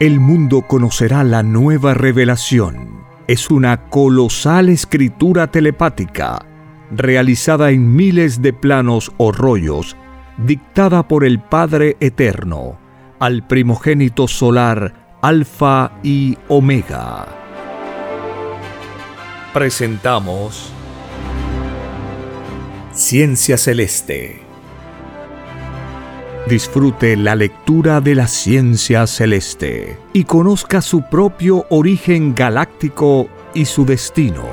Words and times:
el 0.00 0.18
mundo 0.20 0.62
conocerá 0.62 1.24
la 1.24 1.42
nueva 1.42 1.94
revelación. 1.94 3.04
Es 3.26 3.50
una 3.50 3.88
colosal 3.88 4.68
escritura 4.68 5.50
telepática, 5.50 6.44
realizada 6.90 7.70
en 7.70 7.94
miles 7.94 8.42
de 8.42 8.52
planos 8.52 9.12
o 9.16 9.32
rollos, 9.32 9.96
dictada 10.36 11.06
por 11.06 11.24
el 11.24 11.40
Padre 11.40 11.96
Eterno, 12.00 12.78
al 13.20 13.46
primogénito 13.46 14.28
solar 14.28 15.18
Alfa 15.22 15.92
y 16.02 16.36
Omega. 16.48 17.26
Presentamos 19.52 20.70
Ciencia 22.92 23.56
Celeste. 23.56 24.43
Disfrute 26.48 27.16
la 27.16 27.34
lectura 27.34 28.02
de 28.02 28.14
la 28.14 28.26
ciencia 28.26 29.06
celeste 29.06 29.98
y 30.12 30.24
conozca 30.24 30.82
su 30.82 31.00
propio 31.08 31.64
origen 31.70 32.34
galáctico 32.34 33.28
y 33.54 33.64
su 33.64 33.86
destino. 33.86 34.44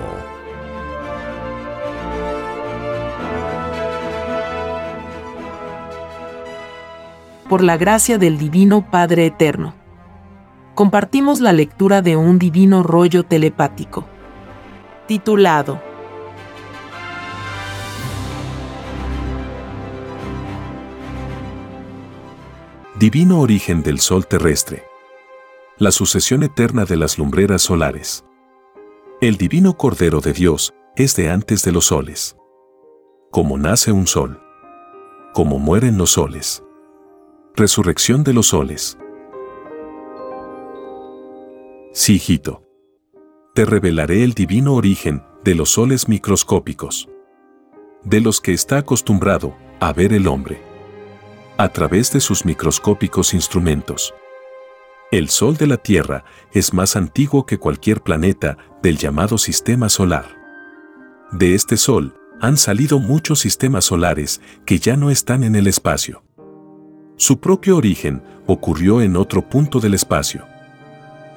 Por 7.50 7.62
la 7.62 7.76
gracia 7.76 8.18
del 8.18 8.38
Divino 8.38 8.90
Padre 8.90 9.26
Eterno. 9.26 9.74
Compartimos 10.76 11.42
la 11.42 11.52
lectura 11.52 12.02
de 12.02 12.16
un 12.16 12.40
divino 12.40 12.84
rollo 12.84 13.24
telepático. 13.24 14.06
Titulado 15.08 15.91
Divino 23.02 23.40
origen 23.40 23.82
del 23.82 24.00
Sol 24.00 24.28
terrestre. 24.28 24.84
La 25.80 25.90
sucesión 25.90 26.44
eterna 26.44 26.86
de 26.86 26.98
las 26.98 27.18
lumbreras 27.18 27.64
solares. 27.64 28.24
El 29.22 29.38
divino 29.38 29.76
Cordero 29.76 30.22
de 30.22 30.34
Dios 30.34 30.76
es 30.96 31.16
de 31.16 31.32
antes 31.32 31.64
de 31.64 31.72
los 31.72 31.86
soles. 31.86 32.38
Como 33.32 33.58
nace 33.58 33.92
un 33.92 34.06
sol. 34.06 34.40
Como 35.34 35.58
mueren 35.58 35.98
los 35.98 36.12
soles. 36.12 36.64
Resurrección 37.56 38.24
de 38.24 38.34
los 38.34 38.50
soles. 38.50 39.00
Sí, 41.94 42.18
hijito. 42.18 42.62
Te 43.56 43.66
revelaré 43.66 44.24
el 44.24 44.34
divino 44.36 44.76
origen 44.76 45.24
de 45.44 45.56
los 45.56 45.72
soles 45.72 46.08
microscópicos. 46.08 47.10
De 48.04 48.22
los 48.22 48.40
que 48.42 48.54
está 48.54 48.78
acostumbrado 48.78 49.56
a 49.80 49.92
ver 49.92 50.14
el 50.14 50.28
hombre 50.28 50.71
a 51.62 51.70
través 51.70 52.12
de 52.12 52.20
sus 52.20 52.44
microscópicos 52.44 53.36
instrumentos. 53.36 54.16
El 55.12 55.30
Sol 55.30 55.58
de 55.58 55.68
la 55.68 55.78
Tierra 55.78 56.26
es 56.54 56.74
más 56.74 56.96
antiguo 56.96 57.46
que 57.46 57.60
cualquier 57.60 58.02
planeta 58.02 58.58
del 58.82 58.98
llamado 58.98 59.38
Sistema 59.38 59.88
Solar. 59.88 60.26
De 61.32 61.54
este 61.54 61.78
Sol 61.78 62.16
han 62.40 62.58
salido 62.58 62.98
muchos 62.98 63.42
sistemas 63.42 63.86
solares 63.86 64.42
que 64.66 64.80
ya 64.80 64.98
no 64.98 65.12
están 65.12 65.44
en 65.44 65.56
el 65.56 65.68
espacio. 65.68 66.24
Su 67.16 67.40
propio 67.40 67.78
origen 67.78 68.24
ocurrió 68.48 69.00
en 69.04 69.16
otro 69.16 69.48
punto 69.48 69.80
del 69.80 69.94
espacio. 69.94 70.44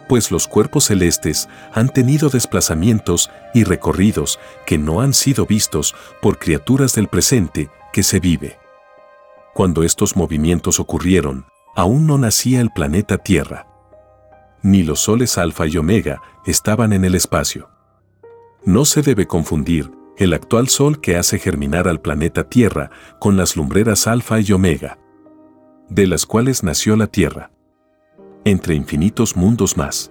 Pues 0.08 0.30
los 0.30 0.48
cuerpos 0.48 0.84
celestes 0.84 1.50
han 1.74 1.90
tenido 1.90 2.30
desplazamientos 2.30 3.30
y 3.52 3.64
recorridos 3.64 4.38
que 4.64 4.78
no 4.78 5.02
han 5.02 5.12
sido 5.12 5.44
vistos 5.44 5.94
por 6.22 6.38
criaturas 6.38 6.94
del 6.94 7.08
presente 7.08 7.68
que 7.92 8.02
se 8.02 8.20
vive. 8.20 8.63
Cuando 9.54 9.84
estos 9.84 10.16
movimientos 10.16 10.80
ocurrieron, 10.80 11.46
aún 11.76 12.08
no 12.08 12.18
nacía 12.18 12.60
el 12.60 12.70
planeta 12.70 13.18
Tierra. 13.18 13.68
Ni 14.62 14.82
los 14.82 14.98
soles 14.98 15.38
alfa 15.38 15.68
y 15.68 15.76
omega 15.76 16.20
estaban 16.44 16.92
en 16.92 17.04
el 17.04 17.14
espacio. 17.14 17.70
No 18.64 18.84
se 18.84 19.02
debe 19.02 19.28
confundir 19.28 19.92
el 20.16 20.32
actual 20.32 20.68
sol 20.68 21.00
que 21.00 21.16
hace 21.16 21.38
germinar 21.38 21.86
al 21.86 22.00
planeta 22.00 22.48
Tierra 22.48 22.90
con 23.20 23.36
las 23.36 23.54
lumbreras 23.54 24.08
alfa 24.08 24.40
y 24.40 24.50
omega, 24.50 24.98
de 25.88 26.08
las 26.08 26.26
cuales 26.26 26.64
nació 26.64 26.96
la 26.96 27.06
Tierra. 27.06 27.52
Entre 28.44 28.74
infinitos 28.74 29.36
mundos 29.36 29.76
más. 29.76 30.10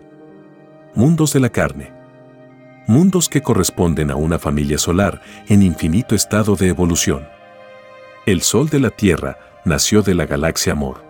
Mundos 0.95 1.33
de 1.33 1.41
la 1.41 1.49
carne. 1.49 1.91
Mundos 2.87 3.27
que 3.27 3.41
corresponden 3.41 4.09
a 4.09 4.15
una 4.15 4.39
familia 4.39 4.77
solar 4.77 5.21
en 5.47 5.63
infinito 5.63 6.15
estado 6.15 6.55
de 6.55 6.69
evolución. 6.69 7.32
El 8.25 8.41
Sol 8.41 8.69
de 8.69 8.79
la 8.79 8.89
Tierra 8.89 9.37
nació 9.65 10.01
de 10.01 10.15
la 10.15 10.25
galaxia 10.25 10.71
Amor. 10.71 11.03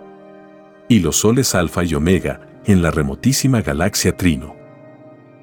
Y 0.90 0.98
los 0.98 1.18
soles 1.18 1.54
Alfa 1.54 1.84
y 1.84 1.94
Omega 1.94 2.42
en 2.66 2.82
la 2.82 2.90
remotísima 2.90 3.62
galaxia 3.62 4.18
Trino. 4.18 4.56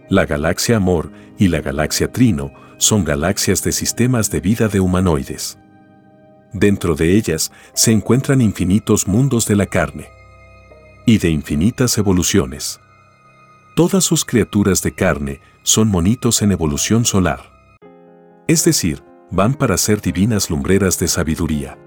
La 0.09 0.27
galaxia 0.27 0.79
Amor 0.79 1.13
y 1.39 1.47
la 1.47 1.61
galaxia 1.61 2.11
Trino 2.11 2.53
son 2.79 3.05
galaxias 3.05 3.63
de 3.63 3.71
sistemas 3.71 4.33
de 4.33 4.41
vida 4.41 4.67
de 4.67 4.81
humanoides. 4.81 5.61
Dentro 6.53 6.97
de 6.97 7.17
ellas 7.17 7.53
se 7.73 7.93
encuentran 7.93 8.41
infinitos 8.41 9.07
mundos 9.07 9.47
de 9.47 9.55
la 9.55 9.67
carne 9.67 10.09
y 11.07 11.19
de 11.19 11.31
infinitas 11.31 11.97
evoluciones. 11.99 12.81
Todas 13.77 14.03
sus 14.03 14.25
criaturas 14.25 14.83
de 14.83 14.93
carne 14.93 15.41
son 15.63 15.87
monitos 15.87 16.43
en 16.43 16.51
evolución 16.51 17.05
solar. 17.05 17.53
Es 18.49 18.65
decir, 18.65 19.05
van 19.31 19.55
para 19.55 19.77
ser 19.77 20.01
divinas 20.01 20.51
lumbreras 20.51 20.99
de 20.99 21.09
sabiduría. 21.09 21.79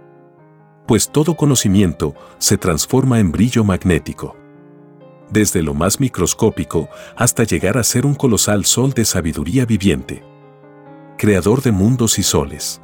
Pues 0.88 1.10
todo 1.10 1.36
conocimiento 1.36 2.14
se 2.38 2.58
transforma 2.58 3.20
en 3.20 3.32
brillo 3.32 3.64
magnético. 3.64 4.36
Desde 5.30 5.64
lo 5.64 5.74
más 5.74 6.00
microscópico 6.00 6.90
hasta 7.16 7.44
llegar 7.44 7.78
a 7.78 7.84
ser 7.84 8.06
un 8.06 8.16
colosal 8.16 8.66
sol 8.66 8.94
de 8.94 9.06
sabiduría 9.06 9.66
viviente. 9.66 10.24
Creador 11.18 11.62
de 11.62 11.72
mundos 11.72 12.20
y 12.20 12.24
soles. 12.24 12.82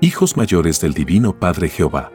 Hijos 0.00 0.36
mayores 0.36 0.80
del 0.80 0.94
Divino 0.94 1.38
Padre 1.38 1.68
Jehová. 1.68 2.12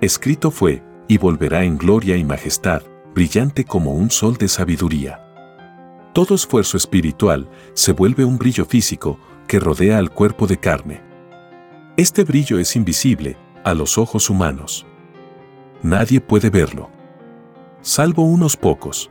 Escrito 0.00 0.50
fue, 0.50 0.82
y 1.08 1.16
volverá 1.18 1.64
en 1.64 1.78
gloria 1.78 2.16
y 2.16 2.24
majestad, 2.24 2.82
brillante 3.14 3.64
como 3.64 3.92
un 3.92 4.10
sol 4.10 4.36
de 4.36 4.48
sabiduría. 4.48 5.20
Todo 6.12 6.34
esfuerzo 6.34 6.76
espiritual 6.76 7.48
se 7.72 7.92
vuelve 7.92 8.24
un 8.24 8.36
brillo 8.36 8.66
físico 8.66 9.18
que 9.52 9.60
rodea 9.60 9.98
al 9.98 10.10
cuerpo 10.10 10.46
de 10.46 10.56
carne. 10.56 11.02
Este 11.98 12.24
brillo 12.24 12.58
es 12.58 12.74
invisible 12.74 13.36
a 13.64 13.74
los 13.74 13.98
ojos 13.98 14.30
humanos. 14.30 14.86
Nadie 15.82 16.22
puede 16.22 16.48
verlo. 16.48 16.88
Salvo 17.82 18.22
unos 18.22 18.56
pocos. 18.56 19.10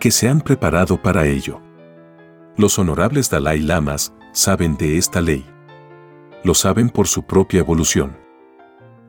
Que 0.00 0.10
se 0.10 0.28
han 0.28 0.40
preparado 0.40 1.00
para 1.00 1.28
ello. 1.28 1.60
Los 2.56 2.76
honorables 2.80 3.30
Dalai 3.30 3.60
Lamas 3.60 4.12
saben 4.32 4.76
de 4.76 4.98
esta 4.98 5.20
ley. 5.20 5.46
Lo 6.42 6.52
saben 6.54 6.90
por 6.90 7.06
su 7.06 7.22
propia 7.22 7.60
evolución. 7.60 8.16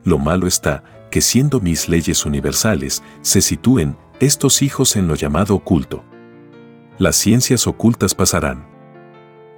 Lo 0.04 0.20
malo 0.20 0.46
está 0.46 0.84
que 1.10 1.22
siendo 1.22 1.62
mis 1.62 1.90
leyes 1.90 2.28
universales, 2.28 3.02
se 3.22 3.42
sitúen 3.42 3.98
estos 4.20 4.62
hijos 4.62 4.98
en 4.98 5.08
lo 5.08 5.16
llamado 5.16 5.56
oculto. 5.56 6.04
Las 7.00 7.16
ciencias 7.16 7.66
ocultas 7.66 8.14
pasarán 8.14 8.77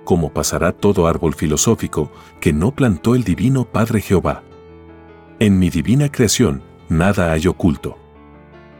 como 0.10 0.34
pasará 0.34 0.72
todo 0.72 1.06
árbol 1.06 1.36
filosófico 1.36 2.12
que 2.42 2.52
no 2.52 2.72
plantó 2.72 3.14
el 3.14 3.24
divino 3.24 3.66
Padre 3.66 4.02
Jehová. 4.02 4.42
En 5.38 5.60
mi 5.60 5.70
divina 5.70 6.12
creación, 6.12 6.64
nada 6.90 7.32
hay 7.32 7.46
oculto. 7.46 7.96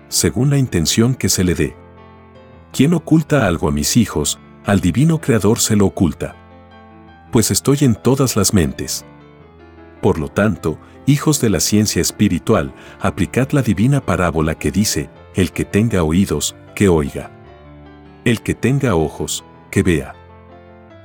Según 0.08 0.50
la 0.50 0.58
intención 0.58 1.14
que 1.14 1.30
se 1.30 1.44
le 1.44 1.54
dé. 1.54 1.76
Quien 2.72 2.96
oculta 2.96 3.46
algo 3.46 3.68
a 3.68 3.72
mis 3.72 3.96
hijos, 3.96 4.40
al 4.66 4.80
divino 4.80 5.22
Creador 5.22 5.60
se 5.60 5.76
lo 5.76 5.86
oculta. 5.86 6.36
Pues 7.32 7.52
estoy 7.52 7.78
en 7.82 7.94
todas 7.94 8.36
las 8.36 8.56
mentes. 8.56 9.06
Por 10.02 10.18
lo 10.18 10.30
tanto, 10.30 10.80
hijos 11.06 11.40
de 11.42 11.52
la 11.52 11.60
ciencia 11.60 12.02
espiritual, 12.02 12.74
aplicad 13.00 13.52
la 13.52 13.62
divina 13.62 14.04
parábola 14.04 14.56
que 14.56 14.72
dice, 14.72 15.12
el 15.36 15.52
que 15.52 15.64
tenga 15.64 16.02
oídos, 16.02 16.56
que 16.74 16.90
oiga. 16.90 17.30
El 18.26 18.42
que 18.42 18.56
tenga 18.56 18.96
ojos, 18.96 19.44
que 19.70 19.84
vea. 19.84 20.16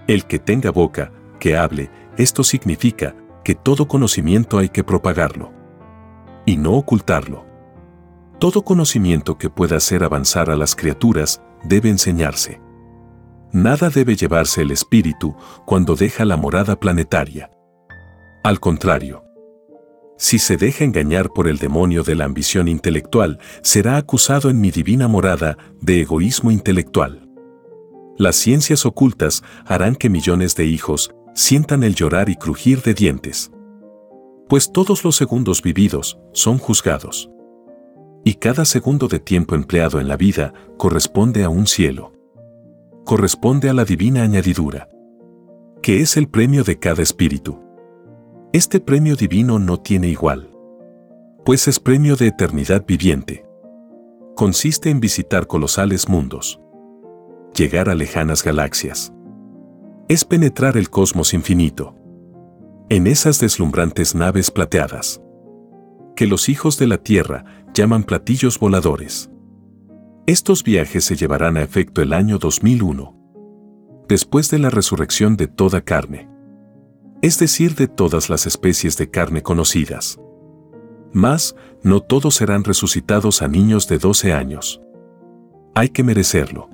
El 0.06 0.26
que 0.26 0.38
tenga 0.38 0.70
boca, 0.70 1.12
que 1.40 1.56
hable, 1.56 1.90
esto 2.16 2.44
significa 2.44 3.16
que 3.42 3.54
todo 3.54 3.88
conocimiento 3.88 4.58
hay 4.58 4.68
que 4.68 4.84
propagarlo. 4.84 5.52
Y 6.46 6.56
no 6.56 6.72
ocultarlo. 6.72 7.46
Todo 8.38 8.62
conocimiento 8.64 9.38
que 9.38 9.48
pueda 9.48 9.76
hacer 9.76 10.04
avanzar 10.04 10.50
a 10.50 10.56
las 10.56 10.76
criaturas 10.76 11.42
debe 11.62 11.88
enseñarse. 11.88 12.60
Nada 13.52 13.88
debe 13.88 14.16
llevarse 14.16 14.62
el 14.62 14.72
espíritu 14.72 15.36
cuando 15.64 15.94
deja 15.94 16.24
la 16.24 16.36
morada 16.36 16.78
planetaria. 16.78 17.50
Al 18.42 18.60
contrario, 18.60 19.24
si 20.18 20.38
se 20.38 20.56
deja 20.56 20.84
engañar 20.84 21.30
por 21.30 21.48
el 21.48 21.58
demonio 21.58 22.02
de 22.02 22.14
la 22.14 22.24
ambición 22.24 22.68
intelectual, 22.68 23.38
será 23.62 23.96
acusado 23.96 24.50
en 24.50 24.60
mi 24.60 24.70
divina 24.70 25.08
morada 25.08 25.56
de 25.80 26.02
egoísmo 26.02 26.50
intelectual. 26.50 27.23
Las 28.16 28.36
ciencias 28.36 28.86
ocultas 28.86 29.42
harán 29.66 29.96
que 29.96 30.08
millones 30.08 30.54
de 30.54 30.66
hijos 30.66 31.14
sientan 31.34 31.82
el 31.82 31.94
llorar 31.94 32.28
y 32.28 32.36
crujir 32.36 32.82
de 32.82 32.94
dientes. 32.94 33.50
Pues 34.48 34.70
todos 34.70 35.02
los 35.04 35.16
segundos 35.16 35.62
vividos 35.62 36.18
son 36.32 36.58
juzgados. 36.58 37.30
Y 38.24 38.34
cada 38.34 38.64
segundo 38.64 39.08
de 39.08 39.18
tiempo 39.18 39.54
empleado 39.54 40.00
en 40.00 40.08
la 40.08 40.16
vida 40.16 40.54
corresponde 40.78 41.42
a 41.42 41.48
un 41.48 41.66
cielo. 41.66 42.12
Corresponde 43.04 43.68
a 43.68 43.74
la 43.74 43.84
divina 43.84 44.22
añadidura, 44.22 44.88
que 45.82 46.00
es 46.00 46.16
el 46.16 46.28
premio 46.28 46.62
de 46.62 46.78
cada 46.78 47.02
espíritu. 47.02 47.60
Este 48.52 48.80
premio 48.80 49.16
divino 49.16 49.58
no 49.58 49.80
tiene 49.80 50.08
igual, 50.08 50.50
pues 51.44 51.66
es 51.68 51.80
premio 51.80 52.16
de 52.16 52.28
eternidad 52.28 52.86
viviente. 52.86 53.44
Consiste 54.36 54.88
en 54.88 55.00
visitar 55.00 55.46
colosales 55.46 56.08
mundos, 56.08 56.60
llegar 57.54 57.88
a 57.88 57.94
lejanas 57.94 58.42
galaxias. 58.42 59.12
Es 60.08 60.24
penetrar 60.24 60.76
el 60.76 60.90
cosmos 60.90 61.32
infinito. 61.32 61.96
En 62.90 63.06
esas 63.06 63.40
deslumbrantes 63.40 64.14
naves 64.14 64.50
plateadas, 64.50 65.22
que 66.16 66.26
los 66.26 66.48
hijos 66.48 66.78
de 66.78 66.86
la 66.86 66.98
Tierra 66.98 67.44
llaman 67.72 68.04
platillos 68.04 68.58
voladores. 68.58 69.30
Estos 70.26 70.62
viajes 70.62 71.04
se 71.04 71.16
llevarán 71.16 71.56
a 71.56 71.62
efecto 71.62 72.02
el 72.02 72.12
año 72.12 72.38
2001, 72.38 73.16
después 74.08 74.50
de 74.50 74.58
la 74.58 74.70
resurrección 74.70 75.36
de 75.36 75.48
toda 75.48 75.80
carne, 75.80 76.28
es 77.22 77.38
decir, 77.38 77.74
de 77.74 77.88
todas 77.88 78.28
las 78.28 78.46
especies 78.46 78.98
de 78.98 79.10
carne 79.10 79.42
conocidas. 79.42 80.20
Mas, 81.12 81.56
no 81.82 82.00
todos 82.00 82.34
serán 82.34 82.64
resucitados 82.64 83.40
a 83.40 83.48
niños 83.48 83.88
de 83.88 83.98
12 83.98 84.32
años. 84.32 84.80
Hay 85.74 85.88
que 85.88 86.02
merecerlo. 86.02 86.73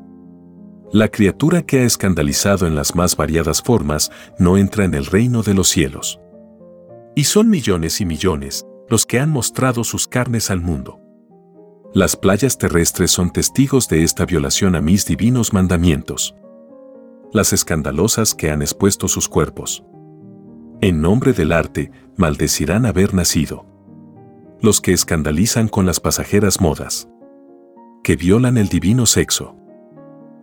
La 0.92 1.08
criatura 1.08 1.62
que 1.62 1.78
ha 1.78 1.84
escandalizado 1.84 2.66
en 2.66 2.74
las 2.74 2.96
más 2.96 3.16
variadas 3.16 3.62
formas 3.62 4.10
no 4.40 4.56
entra 4.56 4.84
en 4.84 4.94
el 4.94 5.06
reino 5.06 5.44
de 5.44 5.54
los 5.54 5.68
cielos. 5.68 6.18
Y 7.14 7.24
son 7.24 7.48
millones 7.48 8.00
y 8.00 8.06
millones 8.06 8.66
los 8.88 9.06
que 9.06 9.20
han 9.20 9.30
mostrado 9.30 9.84
sus 9.84 10.08
carnes 10.08 10.50
al 10.50 10.60
mundo. 10.60 10.98
Las 11.94 12.16
playas 12.16 12.58
terrestres 12.58 13.12
son 13.12 13.30
testigos 13.30 13.88
de 13.88 14.02
esta 14.02 14.26
violación 14.26 14.74
a 14.74 14.80
mis 14.80 15.06
divinos 15.06 15.52
mandamientos. 15.52 16.34
Las 17.32 17.52
escandalosas 17.52 18.34
que 18.34 18.50
han 18.50 18.60
expuesto 18.60 19.06
sus 19.06 19.28
cuerpos. 19.28 19.84
En 20.80 21.00
nombre 21.00 21.32
del 21.32 21.52
arte, 21.52 21.92
maldecirán 22.16 22.84
haber 22.84 23.14
nacido. 23.14 23.64
Los 24.60 24.80
que 24.80 24.92
escandalizan 24.92 25.68
con 25.68 25.86
las 25.86 26.00
pasajeras 26.00 26.60
modas. 26.60 27.08
Que 28.02 28.16
violan 28.16 28.58
el 28.58 28.68
divino 28.68 29.06
sexo. 29.06 29.59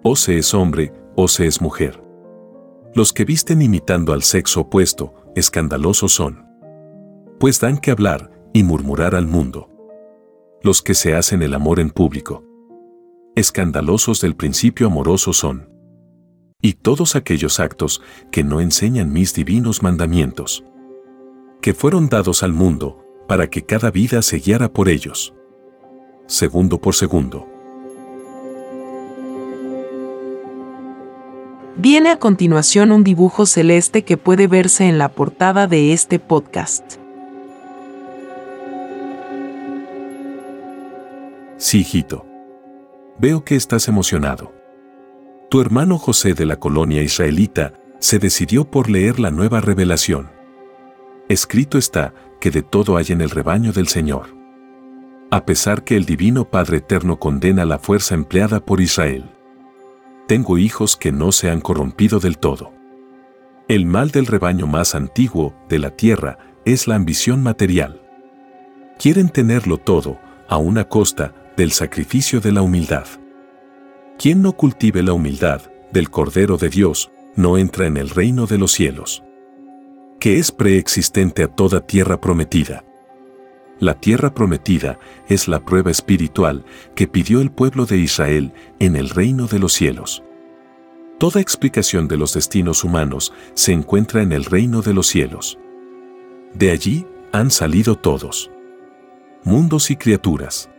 O 0.03 0.15
se 0.15 0.37
es 0.37 0.53
hombre, 0.53 0.93
o 1.15 1.27
se 1.27 1.47
es 1.47 1.61
mujer. 1.61 2.03
Los 2.93 3.13
que 3.13 3.25
visten 3.25 3.61
imitando 3.61 4.13
al 4.13 4.23
sexo 4.23 4.61
opuesto, 4.61 5.13
escandalosos 5.35 6.13
son. 6.13 6.45
Pues 7.39 7.59
dan 7.59 7.77
que 7.77 7.91
hablar, 7.91 8.31
y 8.53 8.63
murmurar 8.63 9.13
al 9.13 9.27
mundo. 9.27 9.69
Los 10.63 10.81
que 10.81 10.95
se 10.95 11.13
hacen 11.15 11.43
el 11.43 11.53
amor 11.53 11.79
en 11.79 11.91
público. 11.91 12.43
Escandalosos 13.35 14.19
del 14.21 14.35
principio 14.35 14.87
amoroso 14.87 15.33
son. 15.33 15.69
Y 16.59 16.73
todos 16.73 17.15
aquellos 17.15 17.59
actos 17.59 18.01
que 18.31 18.43
no 18.43 18.61
enseñan 18.61 19.13
mis 19.13 19.35
divinos 19.35 19.83
mandamientos. 19.83 20.63
Que 21.61 21.75
fueron 21.75 22.09
dados 22.09 22.41
al 22.41 22.53
mundo, 22.53 23.03
para 23.27 23.47
que 23.49 23.63
cada 23.63 23.91
vida 23.91 24.23
se 24.23 24.39
guiara 24.39 24.73
por 24.73 24.89
ellos. 24.89 25.35
Segundo 26.25 26.81
por 26.81 26.95
segundo. 26.95 27.47
Viene 31.79 32.09
a 32.09 32.17
continuación 32.17 32.91
un 32.91 33.03
dibujo 33.03 33.45
celeste 33.45 34.03
que 34.03 34.17
puede 34.17 34.47
verse 34.47 34.87
en 34.87 34.97
la 34.97 35.09
portada 35.09 35.67
de 35.67 35.93
este 35.93 36.17
podcast. 36.17 36.95
Sí, 41.57 41.81
hijito. 41.81 42.25
Veo 43.19 43.43
que 43.43 43.55
estás 43.55 43.87
emocionado. 43.87 44.51
Tu 45.51 45.61
hermano 45.61 45.99
José 45.99 46.33
de 46.33 46.47
la 46.47 46.59
colonia 46.59 47.03
israelita 47.03 47.73
se 47.99 48.17
decidió 48.17 48.65
por 48.65 48.89
leer 48.89 49.19
la 49.19 49.29
nueva 49.29 49.61
revelación. 49.61 50.31
Escrito 51.29 51.77
está 51.77 52.11
que 52.41 52.49
de 52.49 52.63
todo 52.63 52.97
hay 52.97 53.05
en 53.09 53.21
el 53.21 53.29
rebaño 53.29 53.71
del 53.71 53.87
Señor. 53.87 54.35
A 55.29 55.45
pesar 55.45 55.83
que 55.83 55.95
el 55.95 56.05
Divino 56.05 56.49
Padre 56.49 56.77
Eterno 56.77 57.19
condena 57.19 57.65
la 57.65 57.77
fuerza 57.77 58.15
empleada 58.15 58.65
por 58.65 58.81
Israel. 58.81 59.36
Tengo 60.27 60.57
hijos 60.57 60.97
que 60.97 61.13
no 61.13 61.31
se 61.31 61.49
han 61.49 61.61
corrompido 61.61 62.19
del 62.19 62.37
todo. 62.37 62.73
El 63.69 63.85
mal 63.85 64.11
del 64.11 64.25
rebaño 64.25 64.67
más 64.67 64.93
antiguo 64.93 65.55
de 65.69 65.79
la 65.79 65.91
tierra 65.91 66.37
es 66.65 66.85
la 66.85 66.95
ambición 66.95 67.41
material. 67.41 68.01
Quieren 68.99 69.29
tenerlo 69.29 69.77
todo, 69.77 70.19
a 70.49 70.57
una 70.57 70.85
costa 70.85 71.33
del 71.55 71.71
sacrificio 71.71 72.41
de 72.41 72.51
la 72.51 72.61
humildad. 72.61 73.05
Quien 74.17 74.41
no 74.41 74.53
cultive 74.53 75.01
la 75.01 75.13
humildad 75.13 75.61
del 75.91 76.09
Cordero 76.09 76.57
de 76.57 76.69
Dios, 76.69 77.09
no 77.35 77.57
entra 77.57 77.85
en 77.85 77.95
el 77.97 78.09
reino 78.09 78.47
de 78.47 78.57
los 78.57 78.73
cielos, 78.73 79.23
que 80.19 80.39
es 80.39 80.51
preexistente 80.51 81.43
a 81.43 81.47
toda 81.47 81.85
tierra 81.85 82.19
prometida. 82.19 82.83
La 83.79 83.93
tierra 83.93 84.33
prometida 84.33 84.97
es 85.27 85.47
la 85.47 85.59
prueba 85.59 85.91
espiritual 85.91 86.65
que 86.95 87.07
pidió 87.07 87.41
el 87.41 87.51
pueblo 87.51 87.85
de 87.85 87.97
Israel 87.97 88.53
en 88.79 88.95
el 88.95 89.09
reino 89.09 89.45
de 89.45 89.59
los 89.59 89.73
cielos. 89.73 90.23
Toda 91.19 91.41
explicación 91.41 92.07
de 92.07 92.17
los 92.17 92.33
destinos 92.33 92.83
humanos 92.83 93.33
se 93.53 93.73
encuentra 93.73 94.23
en 94.23 94.31
el 94.31 94.45
reino 94.45 94.81
de 94.81 94.93
los 94.93 95.07
cielos. 95.07 95.59
De 96.53 96.71
allí 96.71 97.05
han 97.31 97.51
salido 97.51 97.95
todos. 97.95 98.49
Mundos 99.43 99.91
y 99.91 99.95
criaturas. 99.95 100.69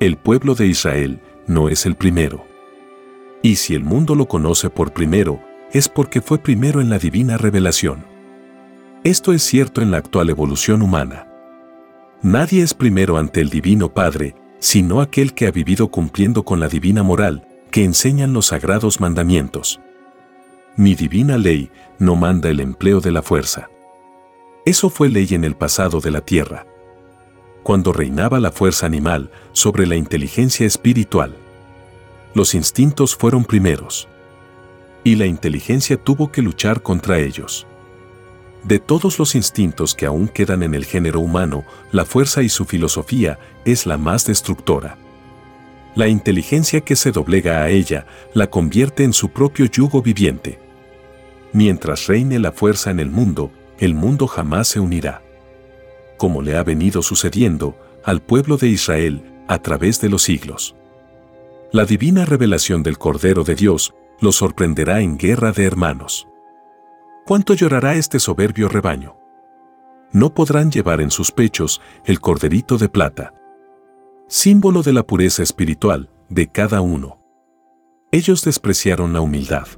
El 0.00 0.16
pueblo 0.16 0.54
de 0.54 0.66
Israel 0.66 1.20
no 1.46 1.68
es 1.68 1.86
el 1.86 1.94
primero. 1.94 2.44
Y 3.42 3.56
si 3.56 3.74
el 3.74 3.84
mundo 3.84 4.14
lo 4.14 4.26
conoce 4.26 4.68
por 4.68 4.92
primero, 4.92 5.40
es 5.72 5.88
porque 5.88 6.20
fue 6.20 6.38
primero 6.38 6.80
en 6.80 6.90
la 6.90 6.98
divina 6.98 7.38
revelación. 7.38 8.04
Esto 9.04 9.32
es 9.32 9.42
cierto 9.42 9.80
en 9.80 9.90
la 9.90 9.98
actual 9.98 10.28
evolución 10.28 10.82
humana. 10.82 11.29
Nadie 12.22 12.62
es 12.62 12.74
primero 12.74 13.16
ante 13.16 13.40
el 13.40 13.48
Divino 13.48 13.92
Padre, 13.92 14.34
sino 14.58 15.00
aquel 15.00 15.34
que 15.34 15.46
ha 15.46 15.50
vivido 15.50 15.88
cumpliendo 15.88 16.44
con 16.44 16.60
la 16.60 16.68
divina 16.68 17.02
moral 17.02 17.46
que 17.70 17.84
enseñan 17.84 18.32
los 18.32 18.46
sagrados 18.46 19.00
mandamientos. 19.00 19.80
Mi 20.76 20.94
divina 20.94 21.38
ley 21.38 21.70
no 21.98 22.16
manda 22.16 22.50
el 22.50 22.60
empleo 22.60 23.00
de 23.00 23.12
la 23.12 23.22
fuerza. 23.22 23.70
Eso 24.66 24.90
fue 24.90 25.08
ley 25.08 25.28
en 25.30 25.44
el 25.44 25.54
pasado 25.54 26.00
de 26.00 26.10
la 26.10 26.20
tierra 26.20 26.66
cuando 27.62 27.92
reinaba 27.92 28.40
la 28.40 28.50
fuerza 28.50 28.86
animal 28.86 29.30
sobre 29.52 29.86
la 29.86 29.96
inteligencia 29.96 30.66
espiritual. 30.66 31.34
Los 32.34 32.54
instintos 32.54 33.14
fueron 33.14 33.44
primeros. 33.44 34.08
Y 35.04 35.16
la 35.16 35.26
inteligencia 35.26 35.96
tuvo 35.96 36.30
que 36.30 36.42
luchar 36.42 36.82
contra 36.82 37.18
ellos. 37.18 37.66
De 38.64 38.78
todos 38.78 39.18
los 39.18 39.34
instintos 39.34 39.94
que 39.94 40.06
aún 40.06 40.28
quedan 40.28 40.62
en 40.62 40.74
el 40.74 40.84
género 40.84 41.20
humano, 41.20 41.64
la 41.92 42.04
fuerza 42.04 42.42
y 42.42 42.48
su 42.48 42.64
filosofía 42.64 43.38
es 43.64 43.86
la 43.86 43.96
más 43.96 44.26
destructora. 44.26 44.96
La 45.94 46.08
inteligencia 46.08 46.82
que 46.82 46.96
se 46.96 47.10
doblega 47.10 47.62
a 47.62 47.70
ella 47.70 48.06
la 48.34 48.48
convierte 48.48 49.02
en 49.02 49.12
su 49.12 49.30
propio 49.30 49.66
yugo 49.66 50.02
viviente. 50.02 50.58
Mientras 51.52 52.06
reine 52.06 52.38
la 52.38 52.52
fuerza 52.52 52.90
en 52.90 53.00
el 53.00 53.10
mundo, 53.10 53.50
el 53.78 53.94
mundo 53.94 54.26
jamás 54.26 54.68
se 54.68 54.80
unirá 54.80 55.22
como 56.20 56.42
le 56.42 56.54
ha 56.54 56.62
venido 56.62 57.00
sucediendo 57.00 57.74
al 58.04 58.20
pueblo 58.20 58.58
de 58.58 58.68
Israel 58.68 59.22
a 59.48 59.58
través 59.62 60.02
de 60.02 60.10
los 60.10 60.20
siglos. 60.20 60.76
La 61.72 61.86
divina 61.86 62.26
revelación 62.26 62.82
del 62.82 62.98
Cordero 62.98 63.42
de 63.42 63.54
Dios 63.54 63.94
lo 64.20 64.30
sorprenderá 64.30 65.00
en 65.00 65.16
guerra 65.16 65.52
de 65.52 65.64
hermanos. 65.64 66.28
¿Cuánto 67.30 67.54
llorará 67.54 67.94
este 67.94 68.18
soberbio 68.18 68.68
rebaño? 68.68 69.16
No 70.10 70.34
podrán 70.34 70.72
llevar 70.72 71.00
en 71.00 71.12
sus 71.12 71.30
pechos 71.30 71.80
el 72.04 72.18
corderito 72.18 72.76
de 72.76 72.88
plata, 72.88 73.34
símbolo 74.26 74.82
de 74.82 74.92
la 74.92 75.06
pureza 75.06 75.44
espiritual 75.44 76.10
de 76.28 76.48
cada 76.48 76.80
uno. 76.80 77.20
Ellos 78.10 78.42
despreciaron 78.42 79.12
la 79.12 79.20
humildad. 79.20 79.68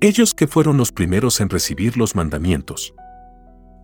Ellos 0.00 0.32
que 0.32 0.46
fueron 0.46 0.78
los 0.78 0.92
primeros 0.92 1.42
en 1.42 1.50
recibir 1.50 1.98
los 1.98 2.16
mandamientos. 2.16 2.94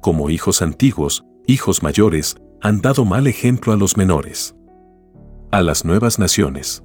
Como 0.00 0.30
hijos 0.30 0.62
antiguos, 0.62 1.26
hijos 1.46 1.82
mayores, 1.82 2.36
han 2.62 2.80
dado 2.80 3.04
mal 3.04 3.26
ejemplo 3.26 3.74
a 3.74 3.76
los 3.76 3.98
menores. 3.98 4.56
A 5.50 5.60
las 5.60 5.84
nuevas 5.84 6.18
naciones. 6.18 6.82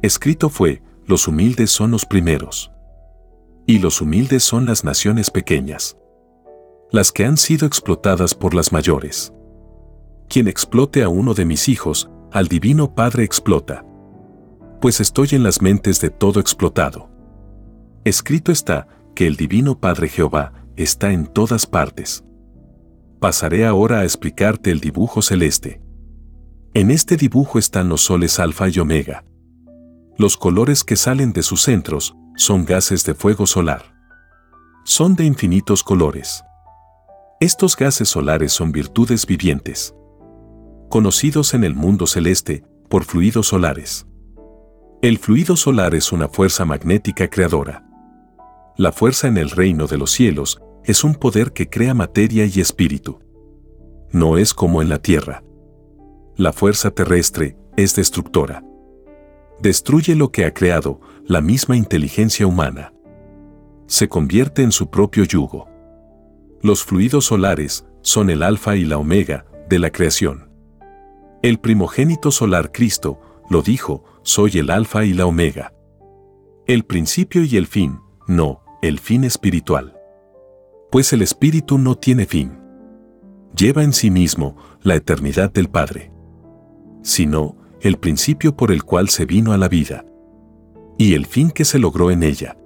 Escrito 0.00 0.48
fue, 0.48 0.80
los 1.04 1.28
humildes 1.28 1.70
son 1.70 1.90
los 1.90 2.06
primeros. 2.06 2.72
Y 3.68 3.80
los 3.80 4.00
humildes 4.00 4.44
son 4.44 4.64
las 4.64 4.84
naciones 4.84 5.28
pequeñas. 5.28 5.96
Las 6.92 7.10
que 7.10 7.24
han 7.24 7.36
sido 7.36 7.66
explotadas 7.66 8.32
por 8.32 8.54
las 8.54 8.72
mayores. 8.72 9.32
Quien 10.28 10.46
explote 10.46 11.02
a 11.02 11.08
uno 11.08 11.34
de 11.34 11.44
mis 11.44 11.68
hijos, 11.68 12.08
al 12.30 12.46
Divino 12.46 12.94
Padre 12.94 13.24
explota. 13.24 13.84
Pues 14.80 15.00
estoy 15.00 15.30
en 15.32 15.42
las 15.42 15.62
mentes 15.62 16.00
de 16.00 16.10
todo 16.10 16.38
explotado. 16.38 17.10
Escrito 18.04 18.52
está, 18.52 18.86
que 19.16 19.26
el 19.26 19.34
Divino 19.34 19.80
Padre 19.80 20.08
Jehová 20.08 20.52
está 20.76 21.12
en 21.12 21.26
todas 21.26 21.66
partes. 21.66 22.24
Pasaré 23.18 23.66
ahora 23.66 24.00
a 24.00 24.04
explicarte 24.04 24.70
el 24.70 24.78
dibujo 24.78 25.22
celeste. 25.22 25.80
En 26.72 26.92
este 26.92 27.16
dibujo 27.16 27.58
están 27.58 27.88
los 27.88 28.02
soles 28.02 28.38
alfa 28.38 28.68
y 28.68 28.78
omega. 28.78 29.24
Los 30.18 30.36
colores 30.36 30.84
que 30.84 30.94
salen 30.94 31.32
de 31.32 31.42
sus 31.42 31.62
centros 31.62 32.14
son 32.36 32.66
gases 32.66 33.04
de 33.04 33.14
fuego 33.14 33.46
solar. 33.46 33.94
Son 34.84 35.16
de 35.16 35.24
infinitos 35.24 35.82
colores. 35.82 36.44
Estos 37.40 37.76
gases 37.76 38.10
solares 38.10 38.52
son 38.52 38.72
virtudes 38.72 39.26
vivientes, 39.26 39.94
conocidos 40.90 41.54
en 41.54 41.64
el 41.64 41.74
mundo 41.74 42.06
celeste 42.06 42.62
por 42.88 43.04
fluidos 43.04 43.48
solares. 43.48 44.06
El 45.02 45.18
fluido 45.18 45.56
solar 45.56 45.94
es 45.94 46.12
una 46.12 46.28
fuerza 46.28 46.64
magnética 46.64 47.28
creadora. 47.28 47.84
La 48.76 48.92
fuerza 48.92 49.28
en 49.28 49.38
el 49.38 49.50
reino 49.50 49.86
de 49.86 49.96
los 49.96 50.10
cielos 50.10 50.60
es 50.84 51.04
un 51.04 51.14
poder 51.14 51.52
que 51.52 51.68
crea 51.68 51.94
materia 51.94 52.44
y 52.44 52.60
espíritu. 52.60 53.18
No 54.12 54.36
es 54.36 54.52
como 54.52 54.82
en 54.82 54.90
la 54.90 54.98
tierra. 54.98 55.42
La 56.36 56.52
fuerza 56.52 56.90
terrestre 56.90 57.56
es 57.76 57.96
destructora. 57.96 58.62
Destruye 59.60 60.14
lo 60.14 60.30
que 60.30 60.44
ha 60.44 60.52
creado 60.52 61.00
la 61.28 61.40
misma 61.40 61.76
inteligencia 61.76 62.46
humana. 62.46 62.92
Se 63.86 64.08
convierte 64.08 64.62
en 64.62 64.70
su 64.70 64.90
propio 64.90 65.24
yugo. 65.24 65.68
Los 66.62 66.84
fluidos 66.84 67.26
solares 67.26 67.84
son 68.02 68.30
el 68.30 68.42
alfa 68.42 68.76
y 68.76 68.84
la 68.84 68.98
omega 68.98 69.44
de 69.68 69.80
la 69.80 69.90
creación. 69.90 70.48
El 71.42 71.58
primogénito 71.58 72.30
solar 72.30 72.70
Cristo 72.70 73.20
lo 73.50 73.62
dijo, 73.62 74.04
soy 74.22 74.58
el 74.58 74.70
alfa 74.70 75.04
y 75.04 75.14
la 75.14 75.26
omega. 75.26 75.72
El 76.66 76.84
principio 76.84 77.42
y 77.42 77.56
el 77.56 77.66
fin, 77.66 77.98
no, 78.28 78.62
el 78.80 79.00
fin 79.00 79.24
espiritual. 79.24 79.96
Pues 80.92 81.12
el 81.12 81.22
espíritu 81.22 81.78
no 81.78 81.96
tiene 81.96 82.26
fin. 82.26 82.58
Lleva 83.56 83.82
en 83.82 83.92
sí 83.92 84.10
mismo 84.10 84.56
la 84.82 84.94
eternidad 84.94 85.52
del 85.52 85.68
Padre. 85.68 86.12
Sino, 87.02 87.56
el 87.80 87.98
principio 87.98 88.56
por 88.56 88.70
el 88.70 88.84
cual 88.84 89.08
se 89.08 89.24
vino 89.24 89.52
a 89.52 89.58
la 89.58 89.68
vida. 89.68 90.04
Y 90.98 91.14
el 91.14 91.26
fin 91.26 91.50
que 91.50 91.64
se 91.64 91.78
logró 91.78 92.10
en 92.10 92.22
ella. 92.22 92.56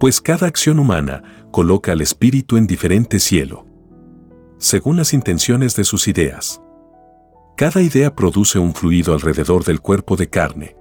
Pues 0.00 0.20
cada 0.20 0.46
acción 0.46 0.78
humana 0.78 1.22
coloca 1.50 1.92
al 1.92 2.00
espíritu 2.00 2.56
en 2.56 2.66
diferente 2.66 3.20
cielo. 3.20 3.66
Según 4.58 4.96
las 4.96 5.12
intenciones 5.12 5.76
de 5.76 5.84
sus 5.84 6.08
ideas. 6.08 6.60
Cada 7.56 7.82
idea 7.82 8.14
produce 8.14 8.58
un 8.58 8.74
fluido 8.74 9.14
alrededor 9.14 9.64
del 9.64 9.80
cuerpo 9.80 10.16
de 10.16 10.28
carne. 10.28 10.76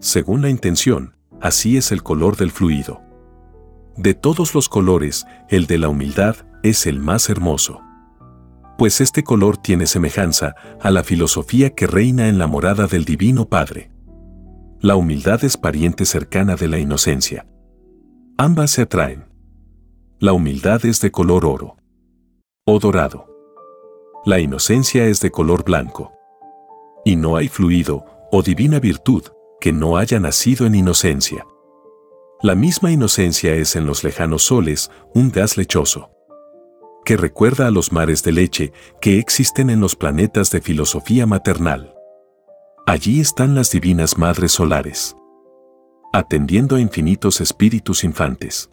Según 0.00 0.42
la 0.42 0.50
intención, 0.50 1.14
así 1.40 1.76
es 1.76 1.92
el 1.92 2.02
color 2.02 2.36
del 2.36 2.50
fluido. 2.50 3.02
De 3.96 4.14
todos 4.14 4.54
los 4.54 4.68
colores, 4.68 5.26
el 5.48 5.66
de 5.66 5.78
la 5.78 5.88
humildad 5.88 6.36
es 6.62 6.86
el 6.86 6.98
más 6.98 7.30
hermoso. 7.30 7.80
Pues 8.76 9.00
este 9.00 9.24
color 9.24 9.56
tiene 9.56 9.86
semejanza 9.86 10.54
a 10.80 10.90
la 10.90 11.02
filosofía 11.02 11.70
que 11.70 11.86
reina 11.86 12.28
en 12.28 12.38
la 12.38 12.46
morada 12.46 12.86
del 12.86 13.04
Divino 13.04 13.48
Padre. 13.48 13.90
La 14.86 14.94
humildad 14.94 15.42
es 15.42 15.56
pariente 15.56 16.04
cercana 16.04 16.54
de 16.54 16.68
la 16.68 16.78
inocencia. 16.78 17.44
Ambas 18.38 18.70
se 18.70 18.82
atraen. 18.82 19.24
La 20.20 20.32
humildad 20.32 20.86
es 20.86 21.00
de 21.00 21.10
color 21.10 21.44
oro 21.44 21.76
o 22.64 22.78
dorado 22.78 23.26
la 24.24 24.38
inocencia 24.38 25.06
es 25.06 25.20
de 25.20 25.32
color 25.32 25.64
blanco. 25.64 26.12
Y 27.04 27.16
no 27.16 27.34
hay 27.34 27.48
fluido 27.48 28.04
o 28.30 28.44
divina 28.44 28.78
virtud 28.78 29.24
que 29.60 29.72
no 29.72 29.96
haya 29.96 30.20
nacido 30.20 30.66
en 30.66 30.76
inocencia. 30.76 31.44
La 32.40 32.54
misma 32.54 32.92
inocencia 32.92 33.56
es 33.56 33.74
en 33.74 33.86
los 33.86 34.04
lejanos 34.04 34.44
soles 34.44 34.92
un 35.14 35.32
gas 35.32 35.56
lechoso, 35.56 36.10
que 37.04 37.16
recuerda 37.16 37.66
a 37.66 37.72
los 37.72 37.90
mares 37.90 38.22
de 38.22 38.30
leche 38.30 38.72
que 39.00 39.18
existen 39.18 39.68
en 39.68 39.80
los 39.80 39.96
planetas 39.96 40.52
de 40.52 40.60
filosofía 40.60 41.26
maternal. 41.26 41.95
Allí 42.88 43.20
están 43.20 43.56
las 43.56 43.72
divinas 43.72 44.16
madres 44.16 44.52
solares, 44.52 45.16
atendiendo 46.12 46.76
a 46.76 46.80
infinitos 46.80 47.40
espíritus 47.40 48.04
infantes, 48.04 48.70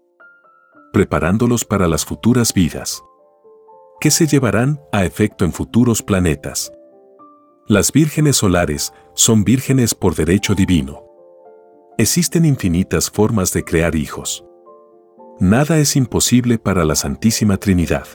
preparándolos 0.91 1.65
para 1.65 1.88
las 1.88 2.05
futuras 2.05 2.53
vidas 2.53 3.01
que 4.00 4.12
se 4.12 4.27
llevarán 4.27 4.79
a 4.91 5.03
efecto 5.03 5.46
en 5.46 5.51
futuros 5.51 6.03
planetas. 6.03 6.72
Las 7.67 7.91
vírgenes 7.91 8.36
solares 8.36 8.93
son 9.15 9.43
vírgenes 9.43 9.96
por 9.96 10.13
derecho 10.13 10.53
divino. 10.53 11.03
Existen 11.98 12.46
infinitas 12.46 13.10
formas 13.10 13.51
de 13.51 13.63
crear 13.63 13.96
hijos. 13.96 14.46
Nada 15.39 15.79
es 15.79 15.96
imposible 15.96 16.60
para 16.60 16.86
la 16.86 16.93
Santísima 16.93 17.58
Trinidad. 17.58 18.05